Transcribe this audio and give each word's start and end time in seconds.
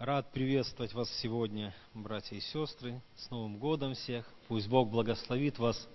Рад 0.00 0.30
приветствовать 0.30 0.94
вас 0.94 1.10
сегодня, 1.20 1.74
братья 1.92 2.36
и 2.36 2.40
сестры, 2.40 3.02
с 3.16 3.30
Новым 3.30 3.58
годом 3.58 3.94
всех. 3.94 4.24
Пусть 4.46 4.68
Бог 4.68 4.88
благословит 4.90 5.58
вас 5.58 5.88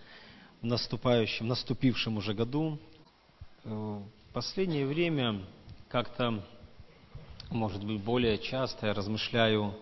в 0.62 0.66
наступающем, 0.66 1.48
наступившем 1.48 2.18
уже 2.18 2.34
году. 2.34 2.78
Э, 3.64 3.70
в 3.70 4.34
последнее 4.34 4.86
время 4.86 5.46
как-то, 5.88 6.44
может 7.50 7.86
быть, 7.86 8.04
более 8.04 8.38
часто 8.40 8.88
я 8.88 8.94
размышляю 8.94 9.74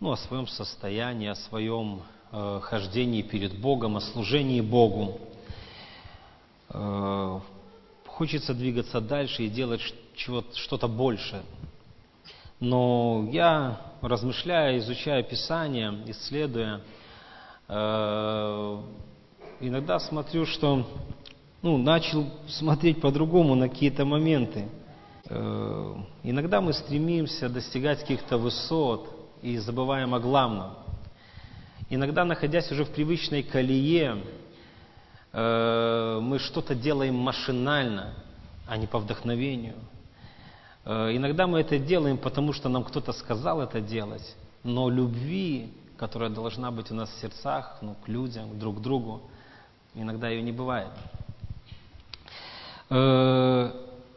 ну, 0.00 0.10
о 0.10 0.18
своем 0.18 0.46
состоянии, 0.46 1.28
о 1.28 1.34
своем 1.34 2.02
э, 2.32 2.60
хождении 2.62 3.22
перед 3.22 3.58
Богом, 3.58 3.96
о 3.96 4.02
служении 4.02 4.60
Богу. 4.60 5.18
Э, 6.68 7.40
хочется 8.06 8.52
двигаться 8.52 9.00
дальше 9.00 9.44
и 9.44 9.48
делать 9.48 9.80
что-то 10.14 10.88
большее 10.88 11.42
но 12.60 13.26
я, 13.32 13.80
размышляя, 14.02 14.78
изучая 14.78 15.22
Писание, 15.22 15.98
исследуя, 16.06 16.82
э, 17.68 18.82
иногда 19.60 19.98
смотрю, 19.98 20.44
что 20.44 20.86
ну, 21.62 21.78
начал 21.78 22.26
смотреть 22.48 23.00
по-другому 23.00 23.54
на 23.54 23.68
какие-то 23.68 24.04
моменты. 24.04 24.68
Э, 25.30 25.94
иногда 26.22 26.60
мы 26.60 26.74
стремимся 26.74 27.48
достигать 27.48 28.00
каких-то 28.00 28.36
высот 28.36 29.08
и 29.40 29.56
забываем 29.56 30.14
о 30.14 30.20
главном. 30.20 30.74
Иногда, 31.88 32.24
находясь 32.24 32.70
уже 32.70 32.84
в 32.84 32.90
привычной 32.90 33.42
колее, 33.42 34.22
э, 35.32 36.18
мы 36.22 36.38
что-то 36.38 36.74
делаем 36.74 37.14
машинально, 37.14 38.14
а 38.68 38.76
не 38.76 38.86
по 38.86 38.98
вдохновению– 38.98 39.76
иногда 40.84 41.46
мы 41.46 41.60
это 41.60 41.78
делаем, 41.78 42.16
потому 42.16 42.52
что 42.52 42.68
нам 42.68 42.84
кто-то 42.84 43.12
сказал 43.12 43.60
это 43.60 43.80
делать, 43.80 44.36
но 44.62 44.88
любви, 44.88 45.72
которая 45.96 46.30
должна 46.30 46.70
быть 46.70 46.90
у 46.90 46.94
нас 46.94 47.10
в 47.10 47.20
сердцах, 47.20 47.78
ну, 47.82 47.94
к 48.04 48.08
людям, 48.08 48.58
друг 48.58 48.78
к 48.78 48.80
другу, 48.80 49.20
иногда 49.94 50.28
ее 50.28 50.42
не 50.42 50.52
бывает. 50.52 50.90
Э, 52.88 53.70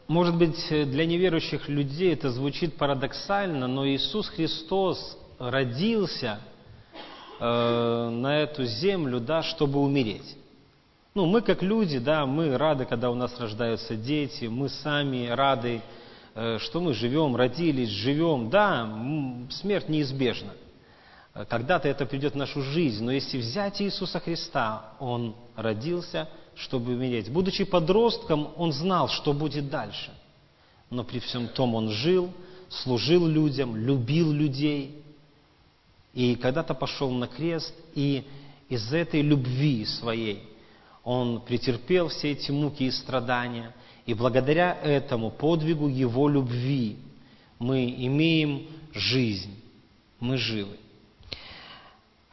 может 0.08 0.38
быть, 0.38 0.68
для 0.70 1.06
неверующих 1.06 1.68
людей 1.68 2.14
это 2.14 2.30
звучит 2.32 2.78
парадоксально, 2.78 3.68
но 3.68 3.86
Иисус 3.88 4.30
Христос 4.30 5.18
родился 5.40 6.40
э, 7.40 8.10
на 8.10 8.40
эту 8.40 8.64
землю, 8.64 9.20
да, 9.20 9.44
чтобы 9.44 9.80
умереть. 9.80 10.38
Ну, 11.14 11.26
мы 11.26 11.42
как 11.42 11.62
люди, 11.62 12.00
да, 12.00 12.26
мы 12.26 12.58
рады, 12.58 12.86
когда 12.86 13.12
у 13.12 13.16
нас 13.16 13.38
рождаются 13.40 13.96
дети, 13.96 14.46
мы 14.46 14.70
сами 14.70 15.28
рады, 15.28 15.82
Э, 15.82 16.03
что 16.34 16.82
мы 16.82 16.94
живем, 16.94 17.36
родились, 17.36 17.90
живем. 17.90 18.50
Да, 18.50 18.90
смерть 19.52 19.88
неизбежна. 19.88 20.54
Э, 21.34 21.46
когда-то 21.46 21.88
это 21.88 22.06
придет 22.06 22.34
в 22.34 22.38
нашу 22.38 22.62
жизнь, 22.62 23.04
но 23.04 23.12
если 23.12 23.38
взять 23.38 23.82
Иисуса 23.82 24.20
Христа, 24.20 24.94
Он 25.00 25.36
родился, 25.56 26.30
чтобы 26.56 26.94
умереть. 26.94 27.30
Будучи 27.30 27.64
подростком, 27.64 28.50
Он 28.56 28.72
знал, 28.72 29.10
что 29.10 29.34
будет 29.34 29.70
дальше. 29.70 30.12
Но 30.90 31.04
при 31.04 31.20
всем 31.20 31.48
том 31.48 31.76
Он 31.76 31.90
жил, 31.90 32.32
служил 32.70 33.28
людям, 33.28 33.76
любил 33.76 34.32
людей. 34.32 35.04
И 36.14 36.36
когда-то 36.36 36.76
пошел 36.76 37.10
на 37.10 37.28
крест, 37.28 37.74
и 37.96 38.24
из 38.70 38.94
этой 38.94 39.22
любви 39.22 39.86
своей 39.86 40.44
Он 41.04 41.42
претерпел 41.42 42.10
все 42.10 42.32
эти 42.32 42.52
муки 42.52 42.84
и 42.86 42.92
страдания– 42.92 43.76
и 44.06 44.14
благодаря 44.14 44.78
этому 44.82 45.32
подвигу 45.32 45.88
Его 45.88 46.28
любви 46.28 46.98
мы 47.60 47.86
имеем 47.86 48.68
жизнь, 48.94 49.56
мы 50.20 50.38
живы. 50.38 50.78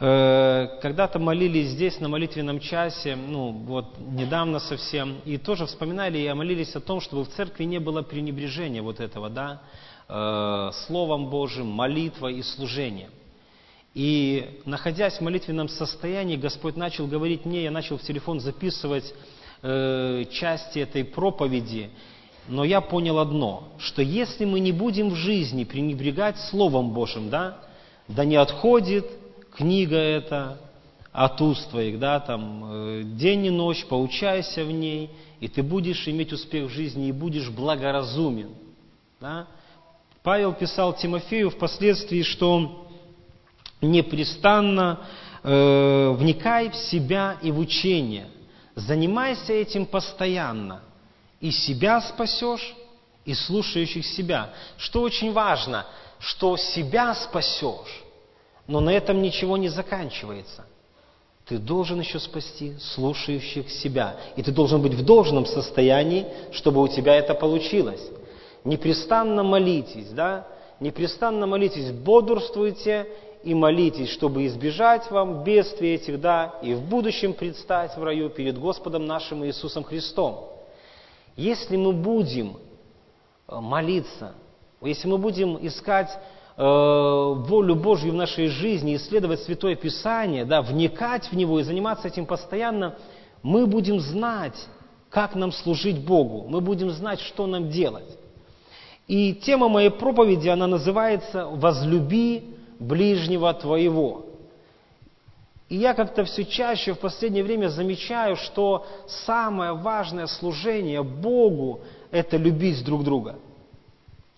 Э, 0.00 0.78
когда-то 0.80 1.18
молились 1.18 1.68
здесь 1.68 2.00
на 2.00 2.08
молитвенном 2.08 2.58
часе, 2.58 3.16
ну 3.16 3.50
вот 3.50 3.98
недавно 3.98 4.58
совсем, 4.58 5.18
и 5.26 5.36
тоже 5.36 5.66
вспоминали 5.66 6.18
и 6.18 6.32
молились 6.32 6.74
о 6.74 6.80
том, 6.80 7.00
чтобы 7.00 7.24
в 7.24 7.28
церкви 7.28 7.64
не 7.64 7.78
было 7.78 8.02
пренебрежения 8.02 8.82
вот 8.82 8.98
этого, 8.98 9.28
да, 9.28 9.60
э, 10.08 10.70
Словом 10.86 11.28
Божьим, 11.28 11.66
молитва 11.66 12.28
и 12.28 12.42
служение. 12.42 13.10
И 13.92 14.60
находясь 14.64 15.18
в 15.18 15.20
молитвенном 15.20 15.68
состоянии, 15.68 16.36
Господь 16.36 16.76
начал 16.76 17.06
говорить 17.06 17.44
мне, 17.44 17.64
я 17.64 17.70
начал 17.70 17.98
в 17.98 18.02
телефон 18.02 18.40
записывать 18.40 19.12
э, 19.62 20.24
части 20.30 20.78
этой 20.78 21.04
проповеди, 21.04 21.90
но 22.48 22.64
я 22.64 22.80
понял 22.80 23.18
одно, 23.18 23.68
что 23.78 24.02
если 24.02 24.44
мы 24.44 24.60
не 24.60 24.72
будем 24.72 25.10
в 25.10 25.14
жизни 25.14 25.64
пренебрегать 25.64 26.38
Словом 26.50 26.90
Божьим, 26.90 27.30
да, 27.30 27.58
да 28.08 28.24
не 28.24 28.36
отходит 28.36 29.06
книга 29.54 29.96
эта 29.96 30.58
от 31.12 31.40
уст 31.40 31.70
твоих, 31.70 31.98
да, 31.98 32.20
там, 32.20 32.62
э, 32.64 33.02
день 33.04 33.46
и 33.46 33.50
ночь, 33.50 33.84
поучайся 33.86 34.64
в 34.64 34.70
ней, 34.70 35.10
и 35.40 35.48
ты 35.48 35.62
будешь 35.62 36.06
иметь 36.08 36.32
успех 36.32 36.70
в 36.70 36.72
жизни, 36.72 37.08
и 37.08 37.12
будешь 37.12 37.48
благоразумен. 37.48 38.50
Да? 39.20 39.46
Павел 40.22 40.52
писал 40.52 40.94
Тимофею 40.94 41.50
впоследствии, 41.50 42.22
что 42.22 42.88
непрестанно 43.80 45.00
э, 45.42 46.14
вникай 46.16 46.70
в 46.70 46.76
себя 46.76 47.38
и 47.42 47.50
в 47.50 47.58
учение– 47.58 48.26
Занимайся 48.74 49.52
этим 49.52 49.86
постоянно. 49.86 50.82
И 51.40 51.50
себя 51.50 52.00
спасешь, 52.00 52.74
и 53.24 53.34
слушающих 53.34 54.04
себя. 54.06 54.50
Что 54.76 55.02
очень 55.02 55.32
важно, 55.32 55.86
что 56.18 56.56
себя 56.56 57.14
спасешь, 57.14 58.02
но 58.66 58.80
на 58.80 58.90
этом 58.90 59.22
ничего 59.22 59.56
не 59.56 59.68
заканчивается. 59.68 60.66
Ты 61.46 61.58
должен 61.58 61.98
еще 61.98 62.20
спасти 62.20 62.74
слушающих 62.78 63.70
себя. 63.70 64.16
И 64.36 64.42
ты 64.42 64.52
должен 64.52 64.80
быть 64.80 64.94
в 64.94 65.04
должном 65.04 65.46
состоянии, 65.46 66.26
чтобы 66.52 66.80
у 66.80 66.88
тебя 66.88 67.16
это 67.16 67.34
получилось. 67.34 68.02
Непрестанно 68.62 69.42
молитесь, 69.42 70.10
да? 70.10 70.46
Непрестанно 70.78 71.46
молитесь, 71.46 71.90
бодрствуйте 71.90 73.08
и 73.42 73.54
молитесь, 73.54 74.10
чтобы 74.10 74.46
избежать 74.46 75.10
вам 75.10 75.42
бедствий 75.44 75.94
этих, 75.94 76.20
да, 76.20 76.54
и 76.62 76.74
в 76.74 76.82
будущем 76.82 77.32
предстать 77.32 77.96
в 77.96 78.02
раю 78.02 78.28
перед 78.28 78.58
Господом 78.58 79.06
нашим 79.06 79.44
Иисусом 79.44 79.82
Христом. 79.82 80.50
Если 81.36 81.76
мы 81.76 81.92
будем 81.92 82.56
э, 83.48 83.58
молиться, 83.58 84.34
если 84.82 85.08
мы 85.08 85.16
будем 85.16 85.58
искать 85.66 86.10
э, 86.56 86.62
волю 86.62 87.76
Божью 87.76 88.12
в 88.12 88.14
нашей 88.14 88.48
жизни, 88.48 88.96
исследовать 88.96 89.40
Святое 89.40 89.74
Писание, 89.74 90.44
да, 90.44 90.60
вникать 90.60 91.30
в 91.30 91.36
него 91.36 91.60
и 91.60 91.62
заниматься 91.62 92.08
этим 92.08 92.26
постоянно, 92.26 92.96
мы 93.42 93.66
будем 93.66 94.00
знать, 94.00 94.68
как 95.08 95.34
нам 95.34 95.50
служить 95.50 96.04
Богу, 96.04 96.46
мы 96.46 96.60
будем 96.60 96.90
знать, 96.90 97.20
что 97.20 97.46
нам 97.46 97.70
делать. 97.70 98.18
И 99.08 99.34
тема 99.34 99.68
моей 99.68 99.90
проповеди, 99.90 100.48
она 100.48 100.66
называется 100.66 101.46
«Возлюби 101.46 102.59
ближнего 102.80 103.52
твоего. 103.54 104.26
И 105.68 105.76
я 105.76 105.94
как-то 105.94 106.24
все 106.24 106.44
чаще 106.44 106.94
в 106.94 106.98
последнее 106.98 107.44
время 107.44 107.68
замечаю, 107.68 108.34
что 108.34 108.84
самое 109.06 109.72
важное 109.72 110.26
служение 110.26 111.04
Богу– 111.04 111.80
это 112.10 112.36
любить 112.36 112.84
друг 112.84 113.04
друга. 113.04 113.36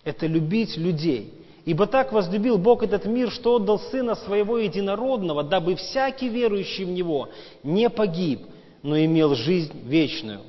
Это 0.03 0.27
любить 0.27 0.77
людей. 0.77 1.33
Ибо 1.65 1.87
так 1.87 2.11
возлюбил 2.11 2.57
Бог 2.57 2.83
этот 2.83 3.05
мир, 3.05 3.31
что 3.31 3.55
отдал 3.55 3.79
Сына 3.79 4.15
Своего 4.15 4.57
Единородного, 4.57 5.43
дабы 5.43 5.75
всякий 5.75 6.29
верующий 6.29 6.83
в 6.83 6.89
Него 6.89 7.29
не 7.63 7.89
погиб, 7.89 8.41
но 8.83 8.99
имел 8.99 9.33
жизнь 9.33 9.73
вечную. 9.85 10.41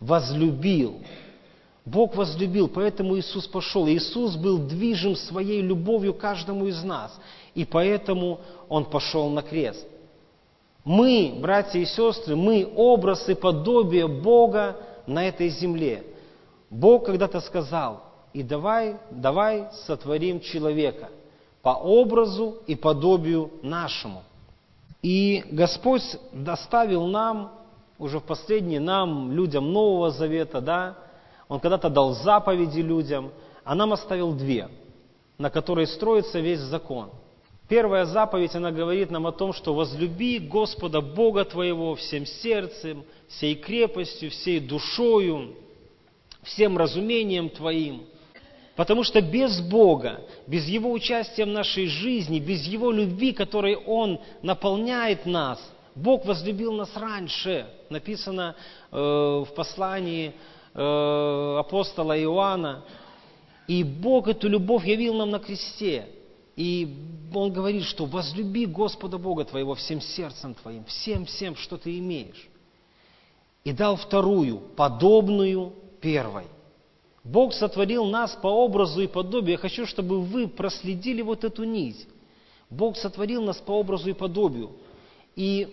Возлюбил. 0.00 1.00
Бог 1.86 2.16
возлюбил, 2.16 2.66
поэтому 2.66 3.16
Иисус 3.16 3.46
пошел. 3.46 3.86
Иисус 3.86 4.34
был 4.34 4.58
движим 4.58 5.14
своей 5.14 5.62
любовью 5.62 6.14
каждому 6.14 6.66
из 6.66 6.82
нас, 6.82 7.16
и 7.54 7.64
поэтому 7.64 8.40
Он 8.68 8.84
пошел 8.84 9.30
на 9.30 9.40
крест. 9.40 9.86
Мы, 10.84 11.38
братья 11.40 11.78
и 11.78 11.84
сестры, 11.84 12.34
мы 12.34 12.68
образ 12.74 13.28
и 13.28 13.34
подобие 13.34 14.08
Бога 14.08 14.76
на 15.06 15.28
этой 15.28 15.48
земле. 15.48 16.04
Бог 16.70 17.06
когда-то 17.06 17.40
сказал, 17.40 18.02
и 18.32 18.42
давай, 18.42 18.96
давай 19.12 19.68
сотворим 19.86 20.40
человека 20.40 21.08
по 21.62 21.70
образу 21.70 22.58
и 22.66 22.74
подобию 22.74 23.50
нашему. 23.62 24.24
И 25.02 25.44
Господь 25.52 26.02
доставил 26.32 27.06
нам, 27.06 27.52
уже 27.96 28.18
в 28.18 28.24
последние 28.24 28.80
нам, 28.80 29.30
людям 29.30 29.72
Нового 29.72 30.10
Завета, 30.10 30.60
да, 30.60 30.96
он 31.48 31.60
когда-то 31.60 31.88
дал 31.88 32.12
заповеди 32.12 32.80
людям, 32.80 33.30
а 33.64 33.74
нам 33.74 33.92
оставил 33.92 34.32
две, 34.32 34.68
на 35.38 35.50
которые 35.50 35.86
строится 35.86 36.40
весь 36.40 36.60
закон. 36.60 37.10
Первая 37.68 38.04
заповедь, 38.04 38.54
она 38.54 38.70
говорит 38.70 39.10
нам 39.10 39.26
о 39.26 39.32
том, 39.32 39.52
что 39.52 39.74
возлюби 39.74 40.38
Господа 40.38 41.00
Бога 41.00 41.44
твоего 41.44 41.96
всем 41.96 42.24
сердцем, 42.24 43.04
всей 43.28 43.56
крепостью, 43.56 44.30
всей 44.30 44.60
душою, 44.60 45.56
всем 46.42 46.78
разумением 46.78 47.50
твоим. 47.50 48.04
Потому 48.76 49.02
что 49.02 49.20
без 49.20 49.60
Бога, 49.60 50.20
без 50.46 50.66
Его 50.66 50.92
участия 50.92 51.44
в 51.44 51.48
нашей 51.48 51.86
жизни, 51.86 52.38
без 52.38 52.62
Его 52.66 52.92
любви, 52.92 53.32
которой 53.32 53.74
Он 53.74 54.20
наполняет 54.42 55.26
нас, 55.26 55.58
Бог 55.96 56.24
возлюбил 56.26 56.72
нас 56.72 56.94
раньше. 56.94 57.66
Написано 57.88 58.54
э, 58.92 58.96
в 58.96 59.48
послании 59.56 60.34
э, 60.76 61.56
апостола 61.58 62.20
Иоанна. 62.20 62.84
И 63.66 63.82
Бог 63.82 64.28
эту 64.28 64.48
любовь 64.48 64.86
явил 64.86 65.14
нам 65.14 65.30
на 65.30 65.38
кресте. 65.38 66.08
И 66.54 66.94
Он 67.34 67.52
говорит, 67.52 67.84
что 67.84 68.04
возлюби 68.04 68.66
Господа 68.66 69.18
Бога 69.18 69.44
твоего 69.44 69.74
всем 69.74 70.00
сердцем 70.00 70.54
твоим, 70.54 70.84
всем-всем, 70.84 71.56
что 71.56 71.76
ты 71.76 71.98
имеешь. 71.98 72.48
И 73.64 73.72
дал 73.72 73.96
вторую, 73.96 74.58
подобную 74.76 75.72
первой. 76.00 76.44
Бог 77.24 77.52
сотворил 77.52 78.04
нас 78.04 78.38
по 78.40 78.46
образу 78.46 79.02
и 79.02 79.08
подобию. 79.08 79.52
Я 79.52 79.58
хочу, 79.58 79.84
чтобы 79.86 80.20
вы 80.20 80.46
проследили 80.46 81.22
вот 81.22 81.42
эту 81.42 81.64
нить. 81.64 82.06
Бог 82.70 82.96
сотворил 82.96 83.42
нас 83.42 83.56
по 83.56 83.72
образу 83.72 84.10
и 84.10 84.12
подобию. 84.12 84.70
И 85.34 85.68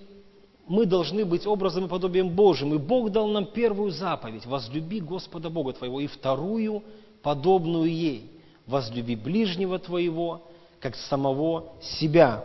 мы 0.67 0.85
должны 0.85 1.25
быть 1.25 1.45
образом 1.45 1.85
и 1.85 1.89
подобием 1.89 2.29
Божьим. 2.29 2.73
И 2.73 2.77
Бог 2.77 3.11
дал 3.11 3.27
нам 3.27 3.45
первую 3.45 3.91
заповедь– 3.91 4.45
возлюби 4.45 4.99
Господа 4.99 5.49
Бога 5.49 5.73
твоего, 5.73 5.99
и 5.99 6.07
вторую, 6.07 6.83
подобную 7.21 7.91
ей– 7.91 8.31
возлюби 8.67 9.15
ближнего 9.15 9.79
твоего, 9.79 10.41
как 10.79 10.95
самого 10.95 11.73
себя. 11.81 12.43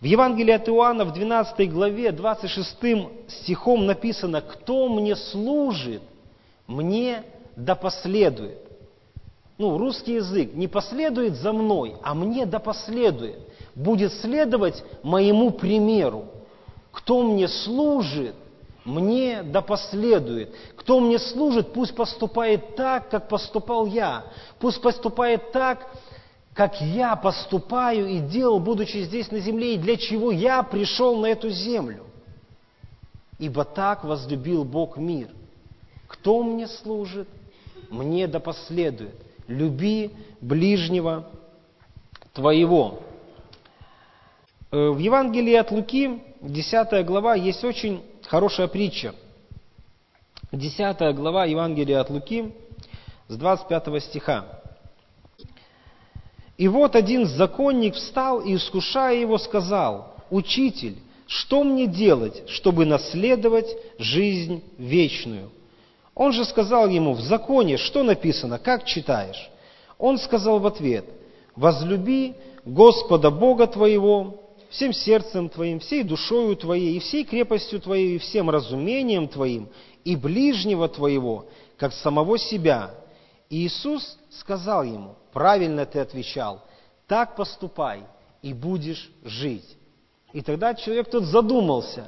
В 0.00 0.04
Евангелии 0.04 0.52
от 0.52 0.68
Иоанна 0.68 1.04
в 1.04 1.12
12 1.12 1.70
главе 1.70 2.12
26 2.12 2.76
стихом 3.28 3.86
написано 3.86 4.40
«Кто 4.40 4.88
мне 4.88 5.14
служит, 5.14 6.02
мне 6.66 7.22
да 7.56 7.74
последует». 7.74 8.58
Ну, 9.58 9.76
русский 9.76 10.14
язык 10.14 10.54
не 10.54 10.68
последует 10.68 11.34
за 11.34 11.52
мной, 11.52 11.96
а 12.02 12.14
мне 12.14 12.46
да 12.46 12.58
последует. 12.58 13.40
Будет 13.74 14.12
следовать 14.14 14.82
моему 15.02 15.50
примеру. 15.50 16.24
Кто 16.92 17.22
мне 17.22 17.48
служит, 17.48 18.34
мне 18.84 19.42
да 19.42 19.60
последует. 19.62 20.54
Кто 20.76 21.00
мне 21.00 21.18
служит, 21.18 21.72
пусть 21.72 21.94
поступает 21.94 22.76
так, 22.76 23.10
как 23.10 23.28
поступал 23.28 23.86
я. 23.86 24.24
Пусть 24.58 24.80
поступает 24.80 25.52
так, 25.52 25.86
как 26.54 26.80
я 26.80 27.14
поступаю 27.16 28.08
и 28.08 28.18
делал, 28.18 28.58
будучи 28.58 28.98
здесь 29.04 29.30
на 29.30 29.38
земле, 29.38 29.74
и 29.74 29.78
для 29.78 29.96
чего 29.96 30.32
я 30.32 30.62
пришел 30.62 31.16
на 31.16 31.26
эту 31.26 31.50
землю. 31.50 32.04
Ибо 33.38 33.64
так 33.64 34.04
возлюбил 34.04 34.64
Бог 34.64 34.96
мир. 34.96 35.28
Кто 36.08 36.42
мне 36.42 36.66
служит, 36.66 37.28
мне 37.88 38.26
да 38.26 38.40
последует. 38.40 39.14
Люби 39.46 40.10
ближнего 40.40 41.30
твоего. 42.32 43.00
Э, 44.72 44.90
в 44.90 44.98
Евангелии 44.98 45.54
от 45.54 45.72
Луки, 45.72 46.22
10 46.40 47.04
глава, 47.04 47.34
есть 47.34 47.64
очень 47.64 48.02
хорошая 48.26 48.68
притча. 48.68 49.14
10 50.52 51.14
глава 51.16 51.44
Евангелия 51.44 52.00
от 52.00 52.10
Луки, 52.10 52.52
с 53.26 53.36
25 53.36 54.02
стиха. 54.02 54.46
И 56.56 56.68
вот 56.68 56.94
один 56.94 57.26
законник 57.26 57.94
встал 57.94 58.40
и, 58.40 58.54
искушая 58.54 59.16
его, 59.16 59.38
сказал, 59.38 60.14
«Учитель, 60.30 60.98
что 61.26 61.64
мне 61.64 61.86
делать, 61.86 62.48
чтобы 62.48 62.84
наследовать 62.84 63.76
жизнь 63.98 64.62
вечную?» 64.78 65.50
Он 66.14 66.32
же 66.32 66.44
сказал 66.44 66.88
ему, 66.88 67.14
«В 67.14 67.20
законе 67.22 67.76
что 67.76 68.04
написано, 68.04 68.58
как 68.60 68.84
читаешь?» 68.84 69.50
Он 69.98 70.16
сказал 70.16 70.60
в 70.60 70.66
ответ, 70.66 71.06
«Возлюби 71.56 72.34
Господа 72.64 73.30
Бога 73.30 73.66
твоего 73.66 74.40
всем 74.70 74.92
сердцем 74.92 75.48
твоим, 75.48 75.80
всей 75.80 76.02
душою 76.02 76.56
твоей, 76.56 76.96
и 76.96 77.00
всей 77.00 77.24
крепостью 77.24 77.80
твоей, 77.80 78.16
и 78.16 78.18
всем 78.18 78.48
разумением 78.48 79.28
твоим, 79.28 79.68
и 80.04 80.16
ближнего 80.16 80.88
твоего, 80.88 81.46
как 81.76 81.92
самого 81.92 82.38
себя». 82.38 82.94
И 83.50 83.66
Иисус 83.66 84.16
сказал 84.30 84.84
ему, 84.84 85.16
правильно 85.32 85.84
ты 85.84 85.98
отвечал, 85.98 86.62
так 87.08 87.34
поступай, 87.34 88.04
и 88.42 88.54
будешь 88.54 89.10
жить. 89.24 89.76
И 90.32 90.40
тогда 90.40 90.74
человек 90.74 91.10
тот 91.10 91.24
задумался 91.24 92.06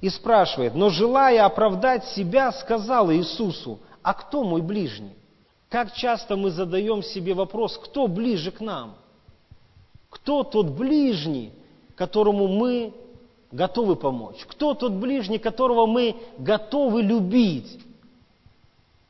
и 0.00 0.08
спрашивает, 0.08 0.74
но 0.74 0.88
желая 0.88 1.44
оправдать 1.44 2.06
себя, 2.06 2.50
сказал 2.52 3.12
Иисусу, 3.12 3.80
а 4.02 4.14
кто 4.14 4.42
мой 4.42 4.62
ближний? 4.62 5.14
Как 5.68 5.92
часто 5.92 6.36
мы 6.36 6.50
задаем 6.50 7.02
себе 7.02 7.34
вопрос, 7.34 7.76
кто 7.76 8.06
ближе 8.06 8.50
к 8.50 8.60
нам? 8.60 8.96
Кто 10.08 10.42
тот 10.42 10.70
ближний, 10.70 11.52
которому 12.00 12.48
мы 12.48 12.94
готовы 13.52 13.94
помочь? 13.94 14.46
Кто 14.46 14.72
тот 14.72 14.92
ближний, 14.92 15.38
которого 15.38 15.84
мы 15.84 16.16
готовы 16.38 17.02
любить? 17.02 17.78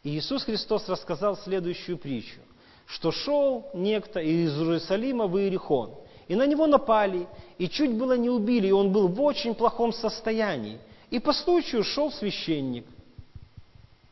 И 0.03 0.19
Иисус 0.19 0.43
Христос 0.43 0.89
рассказал 0.89 1.37
следующую 1.37 1.99
притчу, 1.99 2.41
что 2.87 3.13
шел 3.13 3.71
некто 3.75 4.19
из 4.19 4.59
Иерусалима 4.59 5.29
в 5.29 5.39
Иерихон, 5.39 5.95
и 6.27 6.35
на 6.35 6.49
него 6.49 6.67
напали, 6.67 7.29
и 7.59 7.69
чуть 7.69 7.93
было 7.93 8.17
не 8.17 8.29
убили, 8.29 8.67
и 8.67 8.73
он 8.73 8.91
был 8.91 9.07
в 9.07 9.21
очень 9.21 9.55
плохом 9.55 9.93
состоянии. 9.93 10.81
И 11.11 11.21
по 11.21 11.33
случаю 11.33 11.85
шел 11.85 12.11
священник 12.11 12.87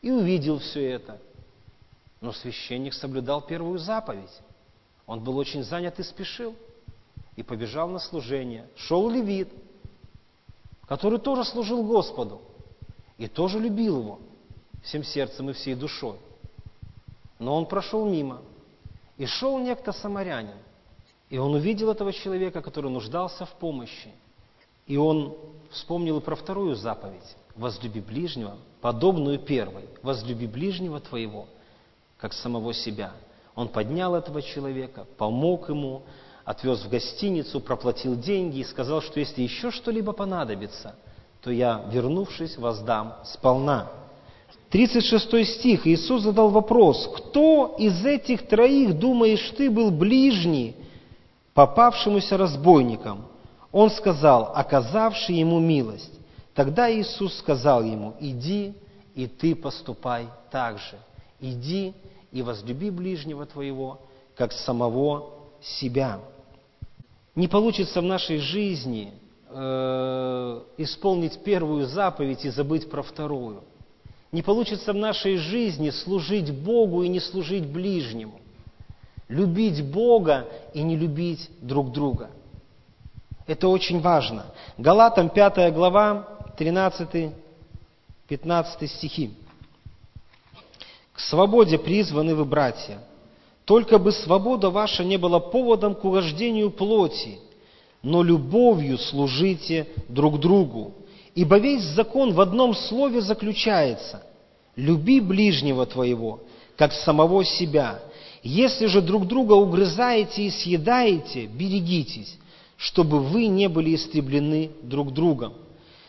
и 0.02 0.12
увидел 0.12 0.60
все 0.60 0.88
это. 0.88 1.18
Но 2.20 2.30
священник 2.30 2.94
соблюдал 2.94 3.40
первую 3.40 3.80
заповедь. 3.80 4.38
Он 5.04 5.18
был 5.18 5.36
очень 5.36 5.64
занят 5.64 5.98
и 5.98 6.04
спешил, 6.04 6.54
и 7.38 7.44
побежал 7.44 7.88
на 7.88 8.00
служение. 8.00 8.66
Шел 8.74 9.08
левит, 9.08 9.48
который 10.88 11.20
тоже 11.20 11.44
служил 11.44 11.84
Господу, 11.84 12.42
и 13.16 13.28
тоже 13.28 13.60
любил 13.60 14.00
его 14.00 14.18
всем 14.82 15.04
сердцем 15.04 15.48
и 15.48 15.52
всей 15.52 15.76
душой. 15.76 16.16
Но 17.38 17.54
он 17.54 17.66
прошел 17.66 18.04
мимо. 18.08 18.40
И 19.16 19.26
шел 19.26 19.56
некто 19.60 19.92
самарянин. 19.92 20.56
И 21.30 21.38
он 21.38 21.54
увидел 21.54 21.92
этого 21.92 22.12
человека, 22.12 22.60
который 22.60 22.90
нуждался 22.90 23.46
в 23.46 23.52
помощи. 23.52 24.10
И 24.88 24.96
он 24.96 25.36
вспомнил 25.70 26.18
и 26.18 26.20
про 26.20 26.34
вторую 26.34 26.74
заповедь. 26.74 27.36
Возлюби 27.54 28.00
ближнего, 28.00 28.56
подобную 28.80 29.38
первой. 29.38 29.84
Возлюби 30.02 30.48
ближнего 30.48 30.98
твоего, 30.98 31.46
как 32.16 32.32
самого 32.32 32.74
себя. 32.74 33.12
Он 33.54 33.68
поднял 33.68 34.16
этого 34.16 34.42
человека, 34.42 35.06
помог 35.16 35.68
ему, 35.68 36.02
отвез 36.48 36.82
в 36.82 36.88
гостиницу, 36.88 37.60
проплатил 37.60 38.16
деньги 38.16 38.60
и 38.60 38.64
сказал, 38.64 39.02
что 39.02 39.20
если 39.20 39.42
еще 39.42 39.70
что-либо 39.70 40.12
понадобится, 40.12 40.94
то 41.42 41.50
я, 41.50 41.84
вернувшись, 41.92 42.56
воздам 42.56 43.16
сполна. 43.22 43.90
36 44.70 45.46
стих. 45.46 45.86
Иисус 45.86 46.22
задал 46.22 46.48
вопрос, 46.48 47.06
кто 47.14 47.76
из 47.78 48.02
этих 48.02 48.48
троих, 48.48 48.98
думаешь 48.98 49.52
ты, 49.58 49.70
был 49.70 49.90
ближний 49.90 50.74
попавшемуся 51.52 52.38
разбойникам? 52.38 53.26
Он 53.70 53.90
сказал, 53.90 54.52
оказавший 54.54 55.34
ему 55.34 55.60
милость. 55.60 56.18
Тогда 56.54 56.90
Иисус 56.90 57.36
сказал 57.36 57.82
ему, 57.82 58.14
иди, 58.20 58.72
и 59.14 59.26
ты 59.26 59.54
поступай 59.54 60.28
так 60.50 60.78
же. 60.78 60.96
Иди 61.40 61.92
и 62.32 62.40
возлюби 62.40 62.88
ближнего 62.88 63.44
твоего, 63.44 64.00
как 64.34 64.52
самого 64.52 65.34
себя. 65.60 66.20
Не 67.38 67.46
получится 67.46 68.00
в 68.00 68.04
нашей 68.04 68.38
жизни 68.38 69.12
э, 69.48 70.60
исполнить 70.76 71.38
первую 71.44 71.86
заповедь 71.86 72.44
и 72.44 72.50
забыть 72.50 72.90
про 72.90 73.04
вторую. 73.04 73.62
Не 74.32 74.42
получится 74.42 74.92
в 74.92 74.96
нашей 74.96 75.36
жизни 75.36 75.90
служить 75.90 76.52
Богу 76.52 77.04
и 77.04 77.08
не 77.08 77.20
служить 77.20 77.64
ближнему. 77.64 78.40
Любить 79.28 79.88
Бога 79.88 80.48
и 80.74 80.82
не 80.82 80.96
любить 80.96 81.48
друг 81.60 81.92
друга. 81.92 82.30
Это 83.46 83.68
очень 83.68 84.00
важно. 84.00 84.46
Галатам 84.76 85.30
5 85.30 85.72
глава, 85.72 86.40
13-15 86.58 87.32
стихи. 88.88 89.30
К 91.12 91.20
свободе 91.20 91.78
призваны 91.78 92.34
вы, 92.34 92.44
братья. 92.44 92.98
Только 93.68 93.98
бы 93.98 94.12
свобода 94.12 94.70
ваша 94.70 95.04
не 95.04 95.18
была 95.18 95.40
поводом 95.40 95.94
к 95.94 96.02
угождению 96.02 96.70
плоти, 96.70 97.38
но 98.02 98.22
любовью 98.22 98.96
служите 98.96 99.86
друг 100.08 100.40
другу. 100.40 100.94
Ибо 101.34 101.58
весь 101.58 101.82
закон 101.82 102.32
в 102.32 102.40
одном 102.40 102.74
слове 102.74 103.20
заключается– 103.20 104.22
люби 104.76 105.20
ближнего 105.20 105.84
твоего, 105.84 106.40
как 106.76 106.94
самого 106.94 107.44
себя. 107.44 108.00
Если 108.42 108.86
же 108.86 109.02
друг 109.02 109.26
друга 109.26 109.52
угрызаете 109.52 110.44
и 110.44 110.50
съедаете, 110.50 111.44
берегитесь, 111.44 112.38
чтобы 112.78 113.20
вы 113.20 113.48
не 113.48 113.68
были 113.68 113.94
истреблены 113.94 114.70
друг 114.80 115.12
другом. 115.12 115.52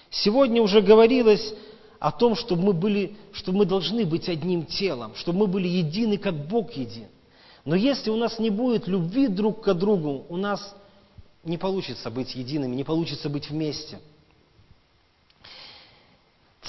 Сегодня 0.10 0.62
уже 0.62 0.80
говорилось 0.80 1.54
о 2.00 2.14
том, 2.14 2.38
чтобы 2.38 2.64
мы, 2.64 2.72
были, 2.72 3.18
что 3.34 3.52
мы 3.52 3.66
должны 3.66 4.06
быть 4.06 4.30
одним 4.30 4.66
телом, 4.66 5.12
чтобы 5.16 5.40
мы 5.40 5.48
были 5.48 5.68
едины, 5.68 6.18
как 6.18 6.48
Бог 6.48 6.72
един. 6.72 7.08
Но 7.70 7.76
если 7.76 8.10
у 8.10 8.16
нас 8.16 8.40
не 8.40 8.50
будет 8.50 8.88
любви 8.88 9.28
друг 9.28 9.62
к 9.62 9.76
другу, 9.76 10.26
у 10.28 10.38
нас 10.38 10.76
не 11.44 11.60
получится 11.60 12.10
быть 12.10 12.34
едиными, 12.34 12.76
не 12.76 12.84
получится 12.84 13.30
быть 13.30 13.52
вместе. 13.52 14.00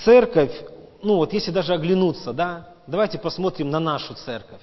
Церковь, 0.05 0.53
ну 1.03 1.17
вот 1.17 1.33
если 1.33 1.53
даже 1.53 1.73
оглянуться, 1.73 2.35
да, 2.35 2.75
давайте 2.87 3.17
посмотрим 3.19 3.71
на 3.71 3.81
нашу 3.81 4.13
церковь. 4.13 4.61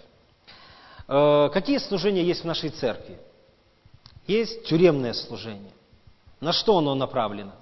Э, 1.08 1.50
какие 1.52 1.80
служения 1.80 2.24
есть 2.24 2.42
в 2.42 2.46
нашей 2.46 2.70
церкви? 2.70 3.18
Есть 4.28 4.64
тюремное 4.66 5.14
служение. 5.14 5.72
На 6.40 6.54
что 6.54 6.78
оно 6.78 6.94
направлено? 6.94 7.54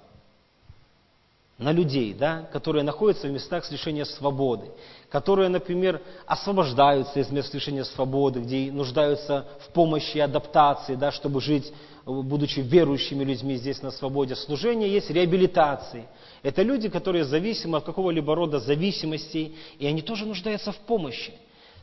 На 1.58 1.72
людей, 1.72 2.12
да, 2.12 2.48
которые 2.52 2.82
находятся 2.82 3.28
в 3.28 3.30
местах 3.30 3.70
лишения 3.70 4.04
свободы, 4.04 4.66
которые, 5.08 5.48
например, 5.48 6.02
освобождаются 6.26 7.18
из 7.20 7.30
мест 7.30 7.54
лишения 7.54 7.84
свободы, 7.84 8.40
где 8.40 8.70
нуждаются 8.70 9.46
в 9.60 9.72
помощи 9.72 10.18
и 10.18 10.20
адаптации, 10.20 10.96
да, 10.96 11.10
чтобы 11.10 11.40
жить, 11.40 11.72
будучи 12.04 12.60
верующими 12.60 13.24
людьми 13.24 13.56
здесь 13.56 13.80
на 13.80 13.90
свободе. 13.90 14.36
Служение 14.36 14.92
есть 14.92 15.10
реабилитации. 15.10 16.06
Это 16.42 16.62
люди, 16.62 16.90
которые 16.90 17.24
зависимы 17.24 17.78
от 17.78 17.84
какого-либо 17.84 18.34
рода 18.34 18.60
зависимостей, 18.60 19.56
и 19.78 19.86
они 19.86 20.02
тоже 20.02 20.26
нуждаются 20.26 20.72
в 20.72 20.78
помощи. 20.78 21.32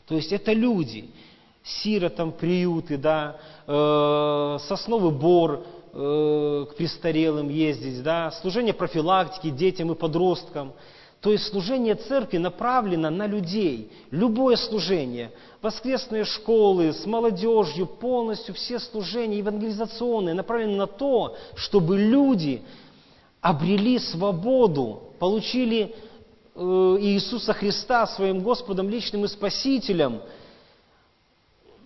То 0.07 0.15
есть 0.15 0.31
это 0.31 0.53
люди, 0.53 1.09
сиротам, 1.63 2.31
приюты, 2.31 2.97
да, 2.97 3.37
э, 3.65 4.57
сосновый 4.67 5.11
бор, 5.11 5.65
Э, 5.95 6.65
к 6.71 6.75
престарелым 6.75 7.49
ездить, 7.49 8.01
да, 8.01 8.31
служение 8.41 8.73
профилактики 8.73 9.51
детям 9.51 9.91
и 9.91 9.95
подросткам. 9.95 10.73
То 11.21 11.31
есть 11.31 11.45
служение 11.45 11.93
церкви 11.93 12.39
направлено 12.39 13.11
на 13.11 13.27
людей. 13.27 13.91
Любое 14.09 14.55
служение, 14.55 15.31
воскресные 15.61 16.25
школы 16.25 16.93
с 16.93 17.05
молодежью, 17.05 17.85
полностью 17.85 18.55
все 18.55 18.79
служения 18.79 19.37
евангелизационные 19.37 20.33
направлены 20.33 20.77
на 20.77 20.87
то, 20.87 21.37
чтобы 21.53 21.99
люди 21.99 22.63
обрели 23.39 23.99
свободу, 23.99 25.13
получили 25.19 25.93
э, 26.55 26.59
Иисуса 27.01 27.53
Христа 27.53 28.07
своим 28.07 28.39
Господом 28.39 28.89
личным 28.89 29.25
и 29.25 29.27
Спасителем– 29.27 30.21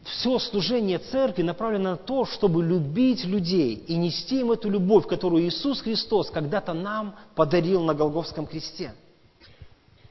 все 0.07 0.39
служение 0.39 0.99
церкви 0.99 1.41
направлено 1.41 1.91
на 1.91 1.97
то, 1.97 2.25
чтобы 2.25 2.63
любить 2.63 3.25
людей 3.25 3.75
и 3.87 3.95
нести 3.95 4.39
им 4.39 4.51
эту 4.51 4.69
любовь, 4.69 5.05
которую 5.05 5.45
Иисус 5.45 5.81
Христос 5.81 6.29
когда-то 6.29 6.73
нам 6.73 7.15
подарил 7.35 7.83
на 7.83 7.93
Голговском 7.93 8.47
кресте. 8.47 8.93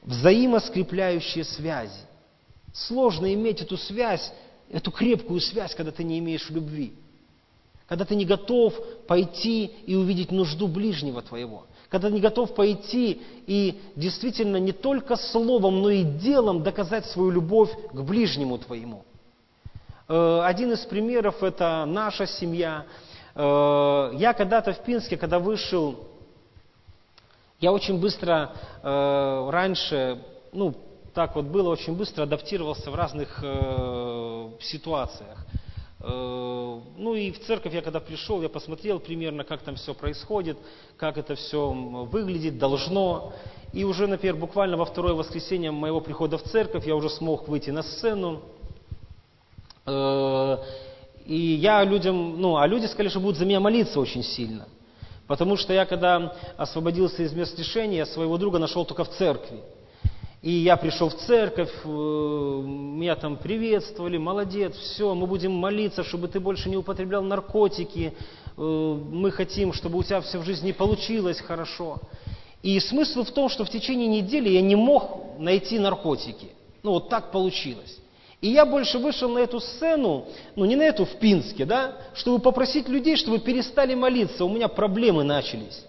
Взаимоскрепляющие 0.03 1.43
связи. 1.43 1.99
Сложно 2.73 3.33
иметь 3.33 3.61
эту 3.61 3.75
связь, 3.75 4.31
эту 4.69 4.91
крепкую 4.91 5.41
связь, 5.41 5.73
когда 5.73 5.91
ты 5.91 6.03
не 6.03 6.19
имеешь 6.19 6.49
любви. 6.49 6.93
Когда 7.87 8.05
ты 8.05 8.15
не 8.15 8.25
готов 8.25 8.75
пойти 9.07 9.65
и 9.65 9.95
увидеть 9.95 10.31
нужду 10.31 10.67
ближнего 10.67 11.21
твоего. 11.21 11.65
Когда 11.89 12.09
ты 12.09 12.13
не 12.13 12.21
готов 12.21 12.53
пойти 12.53 13.21
и 13.47 13.79
действительно 13.95 14.57
не 14.57 14.73
только 14.73 15.15
словом, 15.15 15.81
но 15.81 15.89
и 15.89 16.03
делом 16.03 16.61
доказать 16.61 17.05
свою 17.07 17.31
любовь 17.31 17.71
к 17.91 18.01
ближнему 18.01 18.57
твоему. 18.59 19.05
Э, 20.07 20.41
один 20.43 20.71
из 20.71 20.85
примеров– 20.85 21.35
это 21.43 21.85
наша 21.85 22.25
семья. 22.25 22.85
Э, 23.35 24.11
я 24.13 24.33
когда-то 24.33 24.73
в 24.73 24.83
Пинске, 24.83 25.17
когда 25.17 25.39
вышел, 25.39 26.07
я 27.59 27.73
очень 27.73 27.99
быстро 27.99 28.53
э, 28.83 29.49
раньше, 29.49 30.23
ну, 30.53 30.75
так 31.13 31.35
вот 31.35 31.45
было, 31.45 31.69
очень 31.69 31.95
быстро 31.95 32.23
адаптировался 32.23 32.91
в 32.91 32.95
разных 32.95 33.43
ситуациях. 34.61 35.45
Ну 35.99 37.15
и 37.15 37.31
в 37.31 37.43
церковь 37.47 37.73
я 37.73 37.81
когда 37.81 37.99
пришел, 37.99 38.39
я 38.43 38.49
посмотрел 38.49 38.99
примерно, 38.99 39.43
как 39.43 39.61
там 39.61 39.77
все 39.77 39.95
происходит, 39.95 40.59
как 40.95 41.17
это 41.17 41.33
все 41.33 41.71
выглядит, 41.71 42.59
должно. 42.59 43.33
И 43.73 43.83
уже, 43.83 44.05
например, 44.05 44.35
буквально 44.35 44.77
во 44.77 44.85
второе 44.85 45.15
воскресенье 45.15 45.71
моего 45.71 46.01
прихода 46.01 46.37
в 46.37 46.43
церковь 46.43 46.85
я 46.85 46.95
уже 46.95 47.09
смог 47.09 47.47
выйти 47.47 47.71
на 47.71 47.81
сцену, 47.81 48.43
и 49.87 51.59
я 51.61 51.83
людям, 51.83 52.39
ну, 52.39 52.57
а 52.57 52.67
люди 52.67 52.85
сказали, 52.85 53.09
что 53.09 53.19
будут 53.19 53.37
за 53.37 53.45
меня 53.45 53.59
молиться 53.59 53.99
очень 53.99 54.23
сильно. 54.23 54.67
Потому 55.27 55.57
что 55.57 55.73
я, 55.73 55.85
когда 55.85 56.33
освободился 56.55 57.23
из 57.23 57.33
мест 57.33 57.57
лишения, 57.57 58.05
своего 58.05 58.37
друга 58.37 58.59
нашел 58.59 58.85
только 58.85 59.03
в 59.03 59.09
церкви. 59.09 59.59
И 60.41 60.51
я 60.51 60.77
пришел 60.77 61.09
в 61.09 61.15
церковь, 61.15 61.71
э, 61.83 61.87
меня 61.87 63.15
там 63.15 63.35
приветствовали, 63.37 64.17
молодец, 64.17 64.75
все, 64.75 65.13
мы 65.13 65.27
будем 65.27 65.51
молиться, 65.51 66.03
чтобы 66.03 66.27
ты 66.27 66.39
больше 66.39 66.69
не 66.69 66.77
употреблял 66.77 67.23
наркотики, 67.23 68.13
э, 68.55 68.61
мы 68.61 69.31
хотим, 69.31 69.73
чтобы 69.73 69.97
у 69.97 70.03
тебя 70.03 70.21
все 70.21 70.37
в 70.37 70.45
жизни 70.45 70.71
получилось 70.71 71.41
хорошо. 71.41 71.97
И 72.61 72.79
смысл 72.79 73.23
в 73.23 73.31
том, 73.31 73.49
что 73.49 73.65
в 73.65 73.69
течение 73.69 74.07
недели 74.07 74.49
я 74.49 74.61
не 74.61 74.75
мог 74.75 75.39
найти 75.39 75.79
наркотики. 75.79 76.49
Ну 76.83 76.91
вот 76.91 77.09
так 77.09 77.31
получилось. 77.31 77.97
И 78.39 78.49
я 78.49 78.65
больше 78.65 78.99
вышел 78.99 79.29
на 79.29 79.39
эту 79.39 79.59
сцену, 79.59 80.25
ну 80.55 80.65
не 80.65 80.75
на 80.75 80.83
эту 80.83 81.05
в 81.05 81.15
Пинске, 81.15 81.65
да, 81.65 81.93
чтобы 82.13 82.39
попросить 82.39 82.87
людей, 82.87 83.15
чтобы 83.15 83.39
перестали 83.39 83.95
молиться, 83.95 84.45
у 84.45 84.49
меня 84.49 84.67
проблемы 84.67 85.23
начались. 85.23 85.83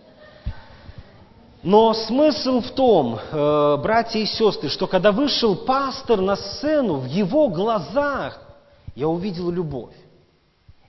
Но 1.63 1.93
смысл 1.93 2.61
в 2.61 2.71
том, 2.71 3.19
э, 3.19 3.77
братья 3.83 4.19
и 4.19 4.25
сестры, 4.25 4.71
что 4.71 4.87
когда 4.87 5.13
вышел 5.13 5.57
пастор 5.57 6.23
на 6.23 6.37
сцену, 6.37 6.95
в 7.01 7.07
его 7.07 7.49
глазах 7.49 8.41
я 8.95 9.09
увидел 9.09 9.51
любовь. 9.51 9.95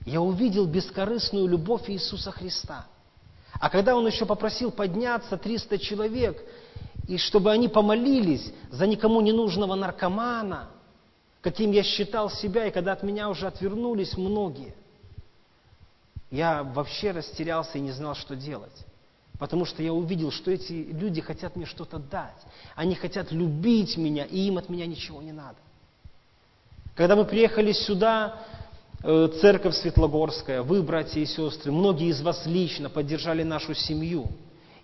Я 0.06 0.22
увидел 0.22 0.64
бескорыстную 0.64 1.46
любовь 1.46 1.90
Иисуса 1.90 2.30
Христа. 2.30 2.86
А 3.60 3.68
когда 3.68 3.94
он 3.94 4.06
еще 4.06 4.24
попросил 4.24 4.70
подняться 4.70 5.36
300 5.36 5.78
человек, 5.78 6.42
и 7.06 7.18
чтобы 7.18 7.50
они 7.50 7.68
помолились 7.68 8.50
за 8.70 8.86
никому 8.86 9.20
не 9.20 9.32
нужного 9.32 9.74
наркомана– 9.74 10.70
каким 11.40 11.72
я 11.72 11.82
считал 11.82 12.30
себя, 12.30 12.66
и 12.66 12.70
когда 12.70 12.92
от 12.92 13.02
меня 13.02 13.28
уже 13.28 13.46
отвернулись 13.46 14.16
многие, 14.16 14.74
я 16.30 16.62
вообще 16.62 17.10
растерялся 17.10 17.78
и 17.78 17.80
не 17.80 17.92
знал, 17.92 18.14
что 18.14 18.36
делать. 18.36 18.86
Потому 19.38 19.64
что 19.64 19.82
я 19.82 19.92
увидел, 19.92 20.30
что 20.30 20.50
эти 20.50 20.72
люди 20.72 21.20
хотят 21.20 21.56
мне 21.56 21.64
что-то 21.64 21.98
дать. 21.98 22.36
Они 22.76 22.94
хотят 22.94 23.32
любить 23.32 23.96
меня, 23.96 24.24
и 24.24 24.38
им 24.40 24.58
от 24.58 24.68
меня 24.68 24.86
ничего 24.86 25.22
не 25.22 25.32
надо. 25.32 25.56
Когда 26.94 27.16
мы 27.16 27.24
приехали 27.24 27.72
сюда, 27.72 28.36
э, 29.02 29.28
церковь 29.40 29.74
Светлогорская, 29.76 30.62
вы, 30.62 30.82
братья 30.82 31.20
и 31.20 31.24
сестры, 31.24 31.72
многие 31.72 32.10
из 32.10 32.20
вас 32.20 32.44
лично 32.44 32.90
поддержали 32.90 33.42
нашу 33.42 33.72
семью. 33.74 34.26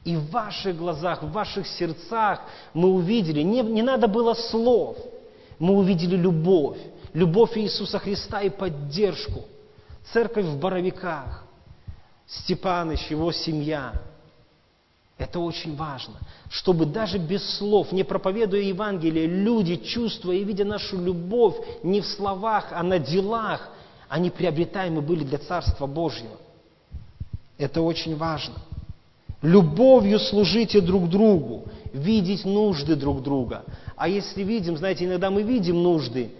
И 0.04 0.16
в 0.16 0.30
ваших 0.30 0.78
глазах, 0.78 1.22
в 1.22 1.30
ваших 1.32 1.66
сердцах 1.66 2.40
мы 2.72 2.88
увидели, 2.88 3.42
не, 3.42 3.60
не 3.60 3.82
надо 3.82 4.08
было 4.08 4.32
слов– 4.32 4.96
мы 5.58 5.74
увидели 5.74 6.16
любовь, 6.16 6.78
любовь 7.12 7.56
Иисуса 7.56 7.98
Христа 7.98 8.42
и 8.42 8.50
поддержку. 8.50 9.44
Церковь 10.12 10.44
в 10.44 10.58
Боровиках, 10.58 11.44
Степаныч, 12.26 13.10
его 13.10 13.32
семья. 13.32 13.92
Это 15.18 15.40
очень 15.40 15.74
важно, 15.76 16.14
чтобы 16.50 16.84
даже 16.84 17.16
без 17.18 17.42
слов, 17.56 17.90
не 17.90 18.04
проповедуя 18.04 18.60
Евангелие, 18.60 19.26
люди, 19.26 19.76
чувствуя 19.76 20.36
и 20.36 20.44
видя 20.44 20.64
нашу 20.64 21.00
любовь 21.00 21.56
не 21.82 22.02
в 22.02 22.06
словах, 22.06 22.66
а 22.70 22.82
на 22.82 22.98
делах, 22.98 23.70
они 24.08 24.30
приобретаемы 24.30 25.00
были 25.00 25.24
для 25.24 25.38
Царства 25.38 25.86
Божьего. 25.86 26.36
Это 27.56 27.80
очень 27.80 28.14
важно. 28.16 28.54
Любовью 29.42 30.18
служите 30.18 30.80
друг 30.80 31.08
другу, 31.08 31.64
видеть 31.92 32.44
нужды 32.44 32.96
друг 32.96 33.22
друга. 33.22 33.64
А 33.94 34.08
если 34.08 34.42
видим, 34.42 34.76
знаете, 34.76 35.04
иногда 35.04 35.30
мы 35.30 35.42
видим 35.42 35.82
нужды, 35.82 36.30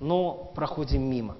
но 0.00 0.50
проходим 0.54 1.02
мимо. 1.02 1.36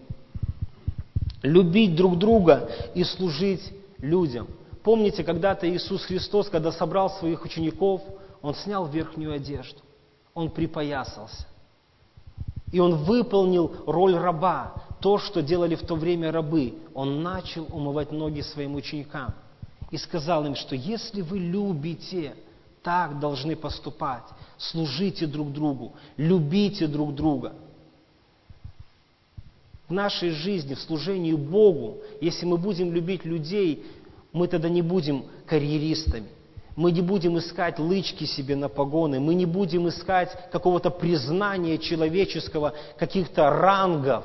Любить 1.42 1.96
друг 1.96 2.18
друга 2.18 2.70
и 2.94 3.02
служить 3.02 3.72
людям. 3.98 4.46
Помните, 4.82 5.24
когда-то 5.24 5.68
Иисус 5.68 6.04
Христос, 6.04 6.48
когда 6.50 6.70
собрал 6.70 7.10
своих 7.10 7.44
учеников, 7.44 8.02
Он 8.42 8.54
снял 8.54 8.86
верхнюю 8.86 9.32
одежду, 9.32 9.80
Он 10.34 10.50
припоясался. 10.50 11.46
И 12.72 12.78
Он 12.78 12.94
выполнил 13.04 13.72
роль 13.86 14.16
раба, 14.16 14.74
то, 15.00 15.16
что 15.16 15.40
делали 15.40 15.76
в 15.76 15.86
то 15.86 15.94
время 15.94 16.30
рабы. 16.30 16.74
Он 16.92 17.22
начал 17.22 17.66
умывать 17.72 18.12
ноги 18.12 18.42
своим 18.42 18.74
ученикам 18.74 19.34
и 19.90 19.96
сказал 19.96 20.46
им, 20.46 20.54
что 20.54 20.74
если 20.74 21.20
вы 21.20 21.38
любите, 21.38 22.34
так 22.82 23.18
должны 23.18 23.56
поступать 23.56 24.24
служите 24.60 25.26
друг 25.26 25.52
другу, 25.52 25.94
любите 26.16 26.86
друг 26.86 27.14
друга. 27.14 27.54
В 29.88 29.92
нашей 29.92 30.30
жизни, 30.30 30.74
в 30.74 30.80
служении 30.80 31.32
Богу, 31.32 31.98
если 32.20 32.46
мы 32.46 32.58
будем 32.58 32.92
любить 32.92 33.24
людей, 33.24 33.84
мы 34.32 34.46
тогда 34.46 34.68
не 34.68 34.82
будем 34.82 35.24
карьеристами. 35.46 36.28
Мы 36.76 36.92
не 36.92 37.00
будем 37.00 37.36
искать 37.36 37.78
лычки 37.80 38.24
себе 38.24 38.54
на 38.54 38.68
погоны, 38.68 39.18
мы 39.18 39.34
не 39.34 39.44
будем 39.44 39.88
искать 39.88 40.50
какого-то 40.52 40.90
признания 40.90 41.78
человеческого, 41.78 42.74
каких-то 42.96 43.50
рангов. 43.50 44.24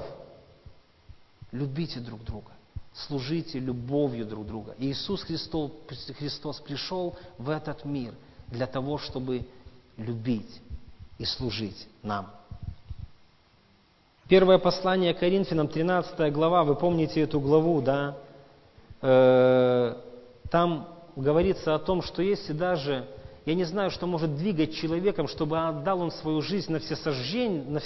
любите 1.52 2.00
друг 2.00 2.24
друга, 2.24 2.52
служите 2.96 3.60
любовью 3.60 4.26
друг 4.26 4.48
друга. 4.48 4.76
Иисус 4.80 5.24
Христос, 5.24 5.72
Христос 6.18 6.60
пришел 6.60 7.16
в 7.38 7.50
этот 7.50 7.84
мир 7.84 8.14
для 8.48 8.68
того, 8.68 8.98
чтобы 8.98 9.46
любить 9.98 10.62
и 11.18 11.26
служить 11.26 11.88
нам. 12.02 12.30
Первое 14.28 14.58
послание 14.58 15.14
Коринфянам, 15.14 15.68
13 15.68 16.34
глава, 16.34 16.64
вы 16.64 16.76
помните 16.76 17.22
эту 17.22 17.40
главу, 17.40 17.82
да? 17.82 18.18
Э, 19.02 19.96
там 20.50 20.88
говорится 21.16 21.76
о 21.76 21.80
том, 21.80 22.02
что 22.02 22.24
если 22.24 22.54
даже, 22.54 23.08
я 23.46 23.54
не 23.54 23.66
знаю, 23.66 23.92
что 23.92 24.08
может 24.08 24.36
двигать 24.36 24.74
человеком, 24.74 25.28
чтобы 25.28 25.60
отдал 25.60 26.02
он 26.02 26.12
свою 26.12 26.42
жизнь 26.42 26.72
на 26.72 26.80
все 26.80 26.96
сожжения, 26.96 27.66
на 27.68 27.78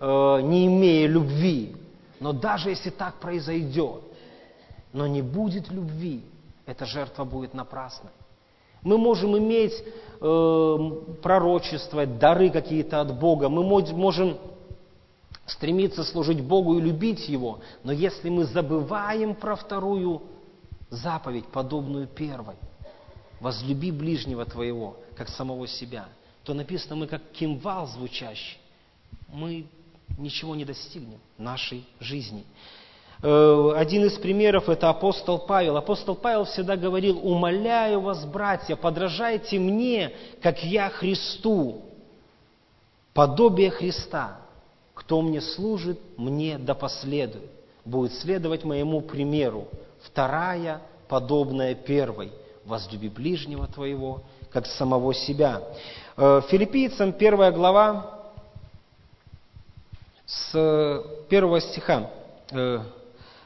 э, 0.00 0.40
не 0.42 0.66
имея 0.66 1.06
любви, 1.06 1.76
но 2.20 2.32
даже 2.32 2.70
если 2.70 2.90
так 2.90 3.14
произойдет, 3.16 4.02
но 4.92 5.06
не 5.06 5.22
будет 5.22 5.70
любви, 5.70 6.22
эта 6.66 6.86
жертва 6.86 7.24
будет 7.24 7.54
напрасной. 7.54 8.10
Мы 8.82 8.98
можем 8.98 9.36
иметь 9.36 9.72
э, 10.20 10.90
пророчество, 11.22 12.06
дары 12.06 12.50
какие-то 12.50 13.00
от 13.00 13.18
Бога, 13.18 13.48
мы 13.48 13.62
можем 13.64 14.38
стремиться 15.46 16.04
служить 16.04 16.42
Богу 16.42 16.78
и 16.78 16.80
любить 16.80 17.28
Его, 17.28 17.60
но 17.82 17.92
если 17.92 18.28
мы 18.28 18.44
забываем 18.44 19.34
про 19.34 19.56
вторую 19.56 20.22
заповедь, 20.90 21.46
подобную 21.46 22.06
первой, 22.06 22.56
возлюби 23.40 23.90
ближнего 23.90 24.44
твоего, 24.44 24.96
как 25.16 25.28
самого 25.28 25.66
себя, 25.66 26.06
то 26.44 26.54
написано, 26.54 26.96
мы 26.96 27.06
как 27.06 27.22
кимвал 27.32 27.86
звучащий, 27.86 28.58
мы 29.28 29.66
ничего 30.18 30.54
не 30.54 30.64
достигнем 30.64 31.20
нашей 31.38 31.84
жизни. 32.00 32.44
Э, 33.22 33.72
один 33.76 34.04
из 34.04 34.18
примеров– 34.18 34.68
это 34.68 34.90
апостол 34.90 35.38
Павел. 35.38 35.76
Апостол 35.76 36.14
Павел 36.14 36.44
всегда 36.44 36.76
говорил, 36.76 37.18
«Умоляю 37.22 38.00
вас, 38.00 38.24
братья, 38.24 38.76
подражайте 38.76 39.58
мне, 39.58 40.12
как 40.42 40.62
я 40.62 40.90
Христу, 40.90 41.82
подобие 43.12 43.70
Христа. 43.70 44.40
Кто 44.94 45.22
мне 45.22 45.40
служит, 45.40 45.98
мне 46.16 46.58
да 46.58 46.74
последует, 46.74 47.50
будет 47.84 48.12
следовать 48.14 48.64
моему 48.64 49.00
примеру. 49.00 49.68
Вторая, 50.02 50.82
подобная 51.08 51.74
первой, 51.74 52.30
возлюби 52.64 53.08
ближнего 53.08 53.66
твоего, 53.66 54.22
как 54.50 54.66
самого 54.66 55.14
себя». 55.14 55.62
Э, 56.16 56.42
Филиппийцам 56.48 57.12
первая 57.12 57.52
глава, 57.52 58.13
с 60.26 61.02
первого 61.28 61.60
стиха, 61.60 62.10
э, 62.50 62.80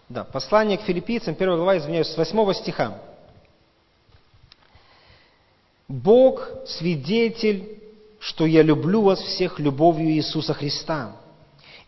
да, 0.08 0.24
послание 0.24 0.78
к 0.78 0.82
филиппийцам, 0.82 1.34
первая 1.34 1.56
глава, 1.56 1.78
извиняюсь, 1.78 2.08
с 2.08 2.16
восьмого 2.16 2.54
стиха. 2.54 2.98
«Бог 5.88 6.48
свидетель, 6.66 7.80
что 8.20 8.46
я 8.46 8.62
люблю 8.62 9.02
вас 9.02 9.20
всех 9.20 9.58
любовью 9.58 10.10
Иисуса 10.10 10.54
Христа, 10.54 11.16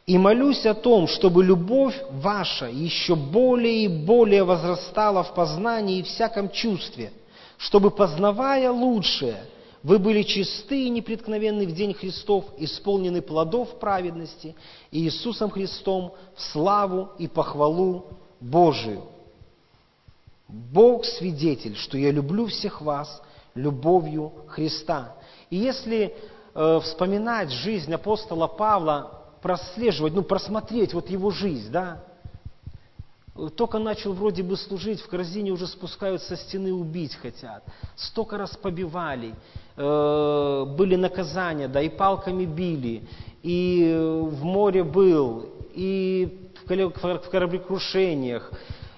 и 0.07 0.19
молюсь 0.19 0.67
о 0.67 0.75
том, 0.75 1.07
чтобы 1.07 1.45
любовь 1.45 1.95
ваша 2.11 2.67
еще 2.67 3.15
более 3.15 3.85
и 3.85 3.89
более 3.89 4.43
возрастала 4.43 5.23
в 5.23 5.35
познании 5.35 5.99
и 5.99 6.03
всяком 6.03 6.51
чувстве, 6.51 7.13
чтобы, 7.59 7.91
познавая 7.91 8.71
лучшее, 8.71 9.45
вы 9.83 9.99
были 9.99 10.23
чисты 10.23 10.85
и 10.85 10.91
непреткновенны 10.91 11.67
в 11.67 11.73
день 11.73 11.95
Христов, 11.95 12.45
исполнены 12.59 13.23
плодов 13.23 13.79
праведности 13.79 14.55
и 14.91 15.01
Иисусом 15.01 15.51
Христом 15.51 16.15
в 16.35 16.43
славу 16.43 17.11
и 17.19 17.27
похвалу 17.27 18.07
Божию. 18.41 19.05
Бог 20.49 21.05
свидетель, 21.05 21.77
что 21.77 21.97
я 21.97 22.11
люблю 22.11 22.47
всех 22.47 22.83
вас 22.83 23.23
любовью 23.55 24.33
Христа. 24.49 25.17
И 25.49 25.57
если 25.57 26.15
э, 26.55 26.81
вспоминать 26.83 27.51
жизнь 27.51 27.93
апостола 27.93 28.49
Павла, 28.49 29.23
прослеживать, 29.41 30.13
ну, 30.13 30.23
просмотреть 30.23 30.93
вот 30.93 31.09
его 31.09 31.31
жизнь, 31.31 31.71
да, 31.71 32.05
только 33.57 33.79
начал 33.79 34.13
вроде 34.13 34.43
бы 34.43 34.57
служить, 34.57 35.01
в 35.01 35.09
корзине 35.09 35.53
уже 35.53 35.67
спускают 35.67 36.23
со 36.23 36.37
стены, 36.37 36.73
убить 36.73 37.15
хотят. 37.15 37.65
Столько 37.95 38.37
раз 38.37 38.57
побивали, 38.57 39.35
э, 39.77 40.65
были 40.77 40.97
наказания, 40.97 41.69
да, 41.69 41.81
и 41.81 41.89
палками 41.89 42.45
били, 42.45 43.05
и 43.43 43.97
в 43.97 44.43
море 44.43 44.83
был, 44.83 45.49
и 45.75 46.51
в 46.67 47.31
кораблекрушениях, 47.31 48.51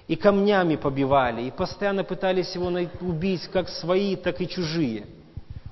и 0.07 0.15
камнями 0.15 0.75
побивали, 0.75 1.43
и 1.43 1.51
постоянно 1.51 2.03
пытались 2.03 2.53
его 2.55 2.71
убить 3.01 3.47
как 3.47 3.69
свои, 3.69 4.15
так 4.15 4.41
и 4.41 4.47
чужие. 4.47 5.05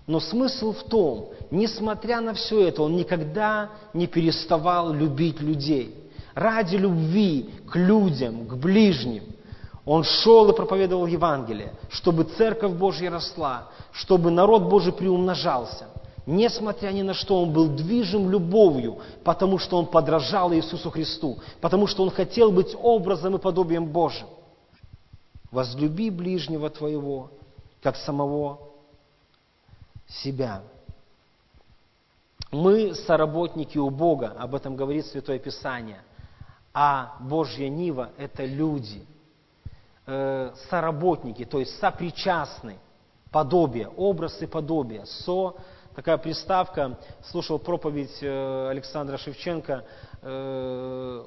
Но 0.08 0.20
смысл 0.20 0.74
в 0.74 0.84
том, 0.84 1.30
несмотря 1.50 2.22
на 2.22 2.34
все 2.34 2.68
это, 2.68 2.84
он 2.84 2.96
никогда 2.96 3.72
не 3.94 4.08
переставал 4.08 4.94
любить 4.94 5.42
людей– 5.42 5.96
ради 6.34 6.76
любви 6.76 7.50
к 7.70 7.76
людям, 7.76 8.48
к 8.48 8.56
ближним. 8.56 9.24
Он 9.86 10.04
шел 10.04 10.50
и 10.50 10.56
проповедовал 10.56 11.08
Евангелие, 11.08 11.74
чтобы 11.90 12.24
Церковь 12.24 12.74
Божья 12.74 13.10
росла, 13.10 13.70
чтобы 13.92 14.30
народ 14.30 14.64
Божий 14.64 14.94
приумножался. 14.94 15.88
Несмотря 16.28 16.92
ни 16.92 17.02
на 17.02 17.16
что, 17.16 17.42
он 17.42 17.52
был 17.52 17.68
движим 17.68 18.30
любовью, 18.30 19.00
потому 19.24 19.58
что 19.58 19.78
он 19.78 19.88
подражал 19.88 20.54
Иисусу 20.54 20.92
Христу, 20.92 21.40
потому 21.60 21.88
что 21.88 22.04
он 22.04 22.12
хотел 22.12 22.52
быть 22.52 22.76
образом 22.80 23.36
и 23.36 23.40
подобием 23.40 23.88
Божьим. 23.88 24.28
Возлюби 25.50 26.12
ближнего 26.12 26.70
твоего, 26.70 27.32
как 27.82 27.96
самого 27.98 28.60
себя. 30.08 30.62
Мы 32.52 32.94
соработники 32.94 33.80
у 33.80 33.90
Бога, 33.90 34.36
об 34.38 34.54
этом 34.54 34.76
говорит 34.76 35.08
Святое 35.08 35.40
Писание– 35.40 36.02
а 36.74 37.18
Божья 37.20 37.70
Нива– 37.70 38.12
это 38.18 38.46
люди, 38.46 39.06
э, 40.08 40.52
соработники, 40.70 41.46
то 41.46 41.60
есть 41.60 41.78
сопричастны, 41.80 42.78
подобие, 43.30 43.90
образ 43.90 44.42
и 44.42 44.48
подобие. 44.48 45.06
Со, 45.06 45.56
такая 45.96 46.18
приставка, 46.18 46.98
слушал 47.30 47.60
проповедь 47.60 48.18
э, 48.22 48.70
Александра 48.70 49.18
Шевченко, 49.18 49.84
э, 50.22 51.26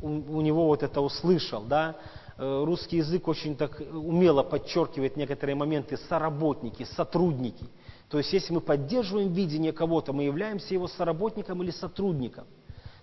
у, 0.00 0.08
у 0.08 0.40
него 0.42 0.66
вот 0.66 0.82
это 0.82 1.00
услышал, 1.00 1.62
да, 1.62 1.96
э, 2.36 2.64
русский 2.64 2.98
язык 2.98 3.28
очень 3.28 3.56
так 3.56 3.80
умело 3.80 4.42
подчеркивает 4.42 5.16
некоторые 5.16 5.56
моменты 5.56 5.96
соработники, 5.96 6.84
сотрудники. 6.84 7.66
То 8.10 8.18
есть, 8.18 8.32
если 8.32 8.52
мы 8.52 8.60
поддерживаем 8.60 9.32
видение 9.32 9.72
кого-то, 9.72 10.12
мы 10.12 10.24
являемся 10.24 10.74
его 10.74 10.86
соработником 10.86 11.62
или 11.62 11.70
сотрудником– 11.70 12.44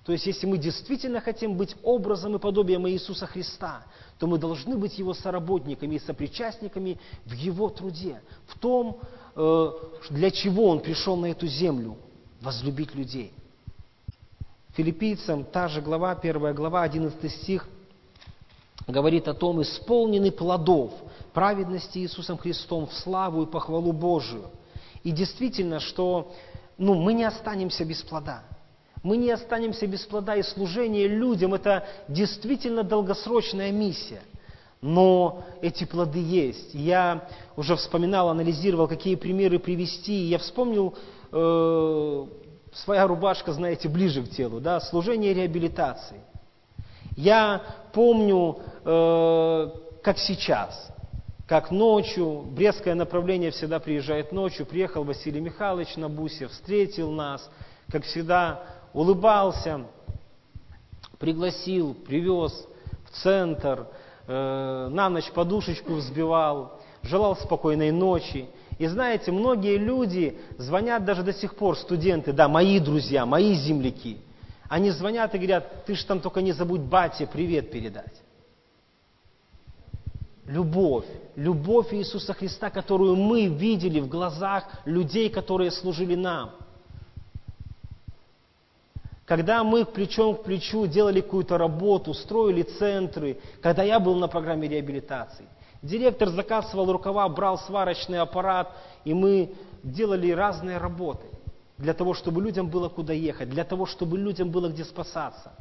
то 0.06 0.12
есть, 0.12 0.26
если 0.26 0.46
мы 0.46 0.58
действительно 0.58 1.22
хотим 1.22 1.56
быть 1.56 1.76
образом 1.82 2.36
и 2.36 2.40
подобием 2.40 2.88
Иисуса 2.90 3.26
Христа, 3.26 3.86
то 4.20 4.28
мы 4.28 4.38
должны 4.38 4.78
быть 4.78 5.00
Его 5.00 5.14
соработниками 5.14 5.96
и 5.96 6.00
сопричастниками 6.00 7.00
в 7.26 7.32
Его 7.32 7.70
труде, 7.70 8.22
в 8.48 8.60
том, 8.60 9.00
э, 9.36 9.72
для 10.10 10.30
чего 10.30 10.68
Он 10.68 10.82
пришел 10.82 11.16
на 11.16 11.28
эту 11.28 11.48
землю– 11.48 11.98
возлюбить 12.42 12.94
людей. 12.94 13.32
Филиппийцам, 14.74 15.46
та 15.46 15.70
же 15.70 15.82
глава, 15.82 16.16
первая 16.16 16.54
глава, 16.54 16.82
11 16.82 17.32
стих, 17.32 17.66
говорит 18.86 19.30
о 19.30 19.34
том, 19.34 19.62
исполнены 19.62 20.32
плодов 20.32 20.92
праведности 21.32 22.00
Иисусом 22.00 22.38
Христом 22.38 22.88
в 22.88 22.94
славу 22.94 23.44
и 23.44 23.46
похвалу 23.46 23.94
Божию. 23.94 24.48
И 25.04 25.12
действительно, 25.12 25.80
что 25.80 26.34
ну, 26.78 26.96
мы 26.96 27.14
не 27.14 27.24
останемся 27.24 27.86
без 27.86 28.02
плода– 28.02 28.44
мы 29.04 29.18
не 29.18 29.32
останемся 29.32 29.86
без 29.86 30.02
плода, 30.06 30.36
и 30.36 30.42
служение 30.42 31.08
людям– 31.08 31.54
это 31.56 31.86
действительно 32.08 32.84
долгосрочная 32.84 33.72
миссия. 33.72 34.22
Но 34.82 35.44
эти 35.62 35.84
плоды 35.84 36.20
есть. 36.20 36.74
Я 36.74 37.28
уже 37.56 37.76
вспоминал, 37.76 38.30
анализировал, 38.30 38.88
какие 38.88 39.16
примеры 39.16 39.60
привести. 39.60 40.14
Я 40.14 40.40
вспомнил, 40.40 40.96
э, 41.32 42.26
своя 42.74 43.08
рубашка, 43.08 43.52
знаете, 43.52 43.90
ближе 43.90 44.24
к 44.24 44.30
телу, 44.30 44.60
да, 44.60 44.80
служение 44.80 45.34
реабилитации. 45.34 46.22
Я 47.16 47.62
помню, 47.94 48.60
э, 48.84 49.70
как 50.02 50.18
сейчас, 50.18 50.90
как 51.48 51.72
ночью, 51.72 52.44
Брестское 52.48 52.96
направление 52.96 53.52
всегда 53.52 53.80
приезжает 53.80 54.32
ночью, 54.32 54.66
приехал 54.66 55.04
Василий 55.04 55.42
Михайлович 55.42 55.96
на 55.98 56.10
бусе, 56.10 56.48
встретил 56.48 57.12
нас, 57.12 57.50
как 57.90 58.04
всегда, 58.06 58.64
улыбался, 58.94 59.86
пригласил, 61.20 61.94
привез 61.94 62.68
в 63.06 63.12
центр, 63.22 63.88
э, 64.28 64.88
на 64.92 65.10
ночь 65.10 65.32
подушечку 65.32 65.96
взбивал, 65.96 66.80
желал 67.02 67.36
спокойной 67.36 67.92
ночи. 67.92 68.48
И 68.78 68.88
знаете, 68.88 69.32
многие 69.32 69.78
люди 69.78 70.38
звонят 70.58 71.06
даже 71.06 71.24
до 71.24 71.34
сих 71.34 71.56
пор, 71.56 71.78
студенты, 71.78 72.34
да, 72.34 72.48
мои 72.48 72.80
друзья, 72.80 73.26
мои 73.26 73.54
земляки. 73.54 74.18
Они 74.68 74.90
звонят 74.90 75.36
и 75.36 75.38
говорят, 75.38 75.86
ты 75.86 75.96
же 75.96 76.06
там 76.06 76.20
только 76.20 76.42
не 76.42 76.52
забудь 76.52 76.82
бате 76.82 77.28
привет 77.28 77.72
передать. 77.72 78.22
Любовь, 80.46 81.06
любовь 81.36 81.94
Иисуса 81.94 82.34
Христа, 82.34 82.70
которую 82.70 83.16
мы 83.16 83.46
видели 83.46 84.02
в 84.02 84.10
глазах 84.10 84.66
людей, 84.84 85.30
которые 85.30 85.72
служили 85.72 86.16
нам. 86.16 86.52
Когда 89.26 89.64
мы 89.64 89.86
плечом 89.86 90.36
к 90.36 90.44
плечу 90.44 90.86
делали 90.86 91.22
какую-то 91.22 91.58
работу, 91.58 92.14
строили 92.14 92.64
центры, 92.64 93.40
когда 93.62 93.84
я 93.84 94.00
был 94.00 94.16
на 94.16 94.28
программе 94.28 94.68
реабилитации, 94.68 95.46
директор 95.82 96.30
заказывал 96.30 96.92
рукава, 96.92 97.28
брал 97.30 97.58
сварочный 97.58 98.20
аппарат, 98.20 98.70
и 99.06 99.14
мы 99.14 99.54
делали 99.82 100.32
разные 100.32 100.78
работы 100.78 101.26
для 101.78 101.94
того, 101.94 102.14
чтобы 102.14 102.42
людям 102.42 102.68
было 102.68 102.90
куда 102.90 103.14
ехать, 103.14 103.50
для 103.50 103.64
того, 103.64 103.86
чтобы 103.86 104.18
людям 104.18 104.50
было 104.50 104.68
где 104.68 104.84
спасаться. 104.84 105.54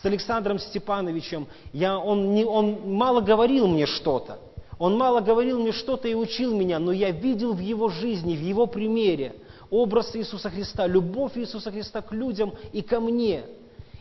С 0.00 0.04
Александром 0.04 0.58
Степановичем 0.58 1.46
я, 1.72 1.98
он, 1.98 2.34
не, 2.34 2.44
он 2.44 2.92
мало 2.92 3.22
говорил 3.22 3.66
мне 3.66 3.86
что-то, 3.86 4.38
он 4.78 4.98
мало 4.98 5.20
говорил 5.20 5.58
мне 5.58 5.72
что-то 5.72 6.08
и 6.08 6.14
учил 6.14 6.54
меня, 6.54 6.78
но 6.78 6.92
я 6.92 7.10
видел 7.10 7.54
в 7.54 7.58
его 7.58 7.88
жизни, 7.88 8.36
в 8.36 8.40
его 8.40 8.66
примере 8.66 9.34
образ 9.70 10.14
Иисуса 10.16 10.50
Христа, 10.50 10.86
любовь 10.86 11.36
Иисуса 11.36 11.70
Христа 11.70 12.00
к 12.02 12.12
людям 12.12 12.54
и 12.72 12.82
ко 12.82 13.00
мне. 13.00 13.44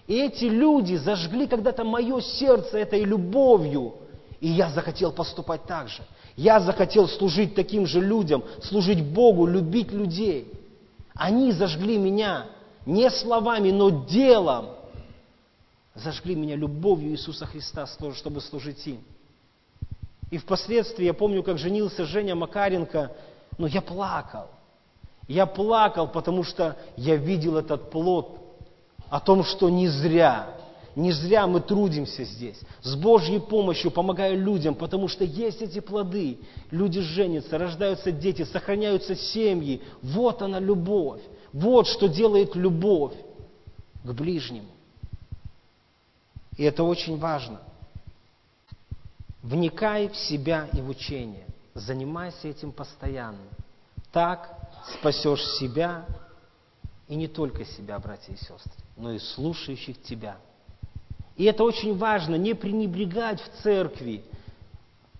И 0.08 0.16
эти 0.16 0.46
люди 0.46 0.96
зажгли 0.96 1.48
когда-то 1.48 1.84
мое 1.84 2.22
сердце 2.22 2.78
этой 2.78 3.04
любовью, 3.04 3.96
и 4.40 4.48
я 4.48 4.70
захотел 4.70 5.12
поступать 5.12 5.64
так 5.66 5.90
же. 5.90 6.02
Я 6.36 6.60
захотел 6.60 7.08
служить 7.08 7.56
таким 7.56 7.86
же 7.86 8.00
людям, 8.00 8.44
служить 8.62 9.04
Богу, 9.04 9.46
любить 9.46 9.92
людей. 9.92 10.52
Они 11.14 11.52
зажгли 11.52 11.98
меня 11.98 12.46
не 12.86 13.10
словами, 13.10 13.72
но 13.72 14.06
делом. 14.06 14.70
Зажгли 15.96 16.36
меня 16.36 16.56
любовью 16.56 17.12
Иисуса 17.12 17.46
Христа, 17.48 17.88
чтобы 18.14 18.40
служить 18.40 18.86
им. 18.86 19.04
И 20.30 20.38
впоследствии, 20.38 21.06
я 21.06 21.14
помню, 21.14 21.42
как 21.42 21.58
женился 21.58 22.06
Женя 22.06 22.36
Макаренко, 22.36 23.12
но 23.58 23.68
я 23.68 23.82
плакал. 23.82 24.48
Я 25.28 25.46
плакал, 25.46 26.08
потому 26.08 26.44
что 26.44 26.78
я 26.96 27.16
видел 27.16 27.58
этот 27.58 27.92
плод 27.92 28.40
о 29.10 29.20
том, 29.20 29.44
что 29.44 29.70
не 29.70 29.88
зря, 29.88 30.58
не 30.96 31.12
зря 31.12 31.46
мы 31.46 31.60
трудимся 31.60 32.24
здесь. 32.24 32.60
С 32.82 32.96
Божьей 32.96 33.40
помощью 33.40 33.92
помогаю 33.92 34.42
людям, 34.42 34.74
потому 34.74 35.08
что 35.08 35.24
есть 35.24 35.62
эти 35.62 35.80
плоды. 35.80 36.40
Люди 36.72 37.02
женятся, 37.02 37.58
рождаются 37.58 38.12
дети, 38.12 38.44
сохраняются 38.44 39.16
семьи. 39.16 39.82
Вот 40.02 40.42
она 40.42 40.60
любовь. 40.60 41.22
Вот 41.54 41.88
что 41.88 42.08
делает 42.08 42.56
любовь 42.56 43.14
к 44.04 44.12
ближнему. 44.12 44.70
И 46.58 46.64
это 46.64 46.84
очень 46.84 47.20
важно. 47.20 47.60
Вникай 49.44 50.10
в 50.10 50.18
себя 50.18 50.68
и 50.74 50.82
в 50.82 50.90
учение. 50.90 51.46
Занимайся 51.76 52.48
этим 52.48 52.72
постоянно. 52.72 53.38
Так 54.12 54.67
спасешь 54.94 55.46
себя 55.60 56.06
и 57.08 57.16
не 57.16 57.28
только 57.28 57.66
себя, 57.66 58.00
братья 58.00 58.34
и 58.34 58.38
сестры, 58.38 58.74
но 58.96 59.12
и 59.12 59.20
слушающих 59.20 60.02
тебя. 60.02 60.38
И 61.36 61.44
это 61.44 61.64
очень 61.64 61.98
важно, 61.98 62.36
не 62.36 62.54
пренебрегать 62.54 63.42
в 63.42 63.62
церкви 63.62 64.24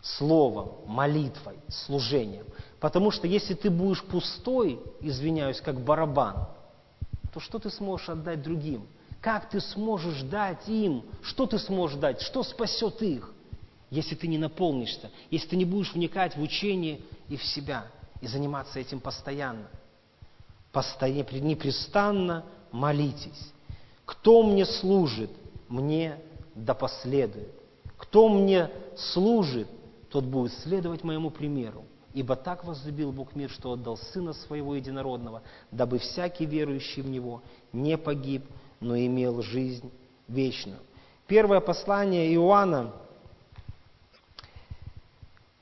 словом, 0.02 0.72
молитвой, 0.86 1.58
служением. 1.68 2.46
Потому 2.80 3.12
что 3.12 3.28
если 3.28 3.54
ты 3.54 3.70
будешь 3.70 4.04
пустой, 4.04 4.80
извиняюсь, 5.02 5.62
как 5.62 5.80
барабан, 5.80 6.48
то 7.34 7.40
что 7.40 7.60
ты 7.60 7.70
сможешь 7.70 8.10
отдать 8.10 8.42
другим? 8.42 8.88
Как 9.22 9.50
ты 9.50 9.60
сможешь 9.60 10.22
дать 10.24 10.68
им? 10.68 11.04
Что 11.22 11.46
ты 11.46 11.60
сможешь 11.60 11.98
дать? 11.98 12.22
Что 12.22 12.44
спасет 12.44 13.02
их? 13.02 13.34
Если 13.90 14.16
ты 14.16 14.28
не 14.28 14.38
наполнишься, 14.38 15.12
если 15.32 15.50
ты 15.50 15.56
не 15.56 15.66
будешь 15.66 15.94
вникать 15.94 16.36
в 16.36 16.42
учение 16.42 17.00
и 17.30 17.38
в 17.38 17.44
себя, 17.44 17.88
и 18.22 18.28
заниматься 18.28 18.80
этим 18.80 19.00
постоянно. 19.00 19.68
Постоянно, 20.72 21.40
непрестанно 21.40 22.46
молитесь. 22.72 23.52
Кто 24.06 24.44
мне 24.44 24.66
служит, 24.66 25.32
мне 25.68 26.20
да 26.56 26.74
последует. 26.74 27.54
Кто 27.98 28.30
мне 28.30 28.70
служит, 28.96 29.68
тот 30.10 30.24
будет 30.24 30.54
следовать 30.54 31.04
моему 31.04 31.30
примеру. 31.30 31.86
Ибо 32.14 32.36
так 32.36 32.64
возлюбил 32.64 33.12
Бог 33.12 33.36
мир, 33.36 33.50
что 33.50 33.74
отдал 33.74 33.98
Сына 33.98 34.34
Своего 34.34 34.76
Единородного, 34.76 35.44
дабы 35.72 36.00
всякий 36.00 36.46
верующий 36.46 37.02
в 37.04 37.10
Него 37.10 37.44
не 37.74 37.98
погиб, 37.98 38.46
но 38.80 38.98
имел 38.98 39.42
жизнь 39.42 39.92
вечную. 40.28 40.80
Первое 41.28 41.60
послание 41.60 42.34
Иоанна, 42.34 42.94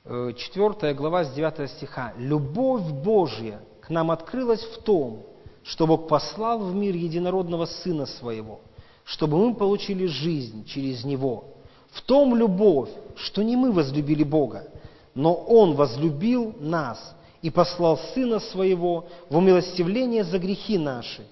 4 0.06 0.74
э, 0.82 0.94
глава 0.94 1.24
с 1.24 1.32
9 1.34 1.68
стиха. 1.70 2.12
«Любовь 2.16 2.82
Божья 2.82 3.60
к 3.80 3.90
нам 3.90 4.10
открылась 4.12 4.62
в 4.62 4.82
том, 4.82 5.24
что 5.64 5.86
Бог 5.86 6.06
послал 6.06 6.60
в 6.60 6.74
мир 6.74 6.94
единородного 6.94 7.66
Сына 7.66 8.06
Своего, 8.06 8.60
чтобы 9.04 9.36
мы 9.36 9.54
получили 9.54 10.06
жизнь 10.06 10.64
через 10.64 11.04
Него. 11.04 11.44
В 11.90 12.02
том 12.02 12.36
любовь, 12.36 12.90
что 13.16 13.42
не 13.42 13.56
мы 13.56 13.72
возлюбили 13.72 14.22
Бога, 14.22 14.68
но 15.14 15.34
Он 15.34 15.74
возлюбил 15.74 16.54
нас 16.60 17.16
и 17.42 17.50
послал 17.50 17.98
Сына 18.14 18.38
Своего 18.38 19.06
в 19.28 19.36
умилостивление 19.36 20.22
за 20.22 20.38
грехи 20.38 20.78
наши. 20.78 21.26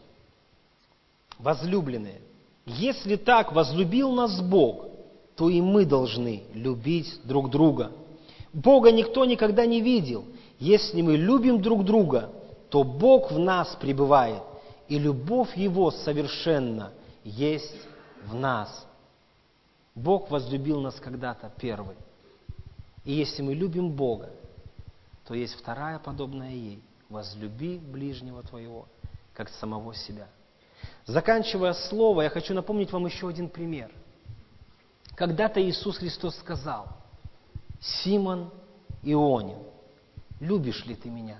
Возлюбленные, 1.38 2.20
если 2.66 3.14
так 3.14 3.52
возлюбил 3.52 4.12
нас 4.12 4.40
Бог, 4.40 4.86
то 5.36 5.48
и 5.48 5.60
мы 5.60 5.84
должны 5.84 6.42
любить 6.54 7.20
друг 7.24 7.50
друга. 7.50 7.92
Бога 8.54 8.92
никто 8.92 9.24
никогда 9.24 9.66
не 9.66 9.80
видел. 9.80 10.24
Если 10.60 11.02
мы 11.02 11.16
любим 11.16 11.60
друг 11.60 11.84
друга, 11.84 12.30
то 12.70 12.84
Бог 12.84 13.32
в 13.32 13.38
нас 13.38 13.76
пребывает, 13.80 14.42
и 14.88 14.98
любовь 14.98 15.56
Его 15.56 15.90
совершенно 15.90 16.92
есть 17.24 17.76
в 18.24 18.34
нас. 18.34 18.86
Бог 19.94 20.30
возлюбил 20.30 20.80
нас 20.80 20.94
когда-то 20.94 21.52
первый. 21.60 21.96
И 23.04 23.12
если 23.12 23.42
мы 23.42 23.54
любим 23.54 23.90
Бога, 23.90 24.30
то 25.26 25.34
есть 25.34 25.54
вторая, 25.54 25.98
подобная 25.98 26.50
ей. 26.50 26.82
Возлюби 27.08 27.78
ближнего 27.78 28.42
твоего, 28.42 28.86
как 29.34 29.48
самого 29.50 29.94
себя. 29.94 30.26
Заканчивая 31.06 31.74
слово, 31.74 32.22
я 32.22 32.30
хочу 32.30 32.54
напомнить 32.54 32.90
вам 32.92 33.06
еще 33.06 33.28
один 33.28 33.48
пример. 33.48 33.90
Когда-то 35.14 35.62
Иисус 35.62 35.98
Христос 35.98 36.36
сказал, 36.36 36.88
Симон 37.84 38.50
Ионин, 39.02 39.58
любишь 40.40 40.84
ли 40.86 40.94
ты 40.94 41.10
меня? 41.10 41.38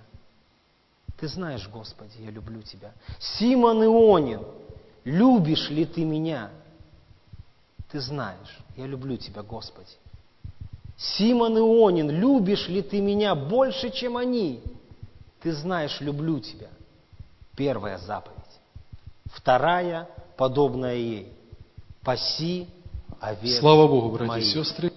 Ты 1.19 1.29
знаешь, 1.29 1.67
Господи, 1.69 2.19
я 2.19 2.31
люблю 2.31 2.61
тебя. 2.61 2.93
Симон 3.19 3.83
Ионин, 3.83 4.43
любишь 5.05 5.71
ли 5.71 5.87
ты 5.87 6.05
меня? 6.05 6.51
Ты 7.91 8.01
знаешь, 8.01 8.59
я 8.77 8.87
люблю 8.87 9.17
тебя, 9.17 9.43
Господи. 9.43 9.97
Симон 10.97 11.57
Ионин, 11.57 12.11
любишь 12.11 12.69
ли 12.69 12.83
ты 12.83 13.01
меня 13.01 13.35
больше, 13.35 13.91
чем 13.91 14.17
они? 14.17 14.63
Ты 15.41 15.53
знаешь, 15.53 16.01
люблю 16.01 16.41
тебя. 16.41 16.69
Первая 17.57 17.99
заповедь. 17.99 18.35
Вторая, 19.27 20.09
подобная 20.37 20.97
ей. 20.97 21.33
Паси 22.03 22.69
овец 23.21 23.61
Слава 23.61 23.89
Богу, 23.89 24.11
братья 24.11 24.37
и 24.37 24.45
сестры. 24.45 24.93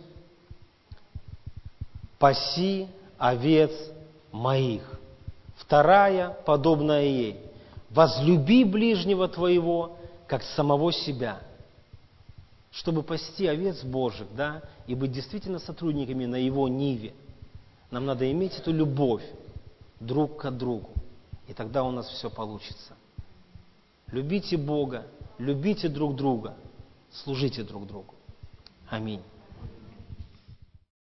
Паси 2.20 2.88
овец 3.18 3.72
моих. 4.32 4.84
Вторая, 5.56 6.30
подобная 6.46 7.04
ей. 7.04 7.40
Возлюби 7.90 8.64
ближнего 8.64 9.28
твоего, 9.28 9.98
как 10.28 10.44
самого 10.44 10.92
себя. 10.92 11.40
Чтобы 12.72 13.02
пасти 13.02 13.48
овец 13.48 13.84
Божьих, 13.84 14.28
да, 14.36 14.62
и 14.86 14.94
быть 14.94 15.12
действительно 15.12 15.58
сотрудниками 15.58 16.26
на 16.26 16.36
его 16.36 16.68
ниве, 16.68 17.14
нам 17.90 18.06
надо 18.06 18.30
иметь 18.32 18.58
эту 18.60 18.72
любовь 18.72 19.24
друг 20.00 20.42
к 20.42 20.52
другу. 20.52 20.90
И 21.48 21.54
тогда 21.54 21.84
у 21.84 21.92
нас 21.92 22.08
все 22.10 22.30
получится. 22.30 22.94
Любите 24.12 24.58
Бога, 24.58 25.08
любите 25.38 25.88
друг 25.88 26.16
друга, 26.16 26.56
служите 27.12 27.64
друг 27.64 27.88
другу. 27.88 28.14
Аминь. 28.90 29.22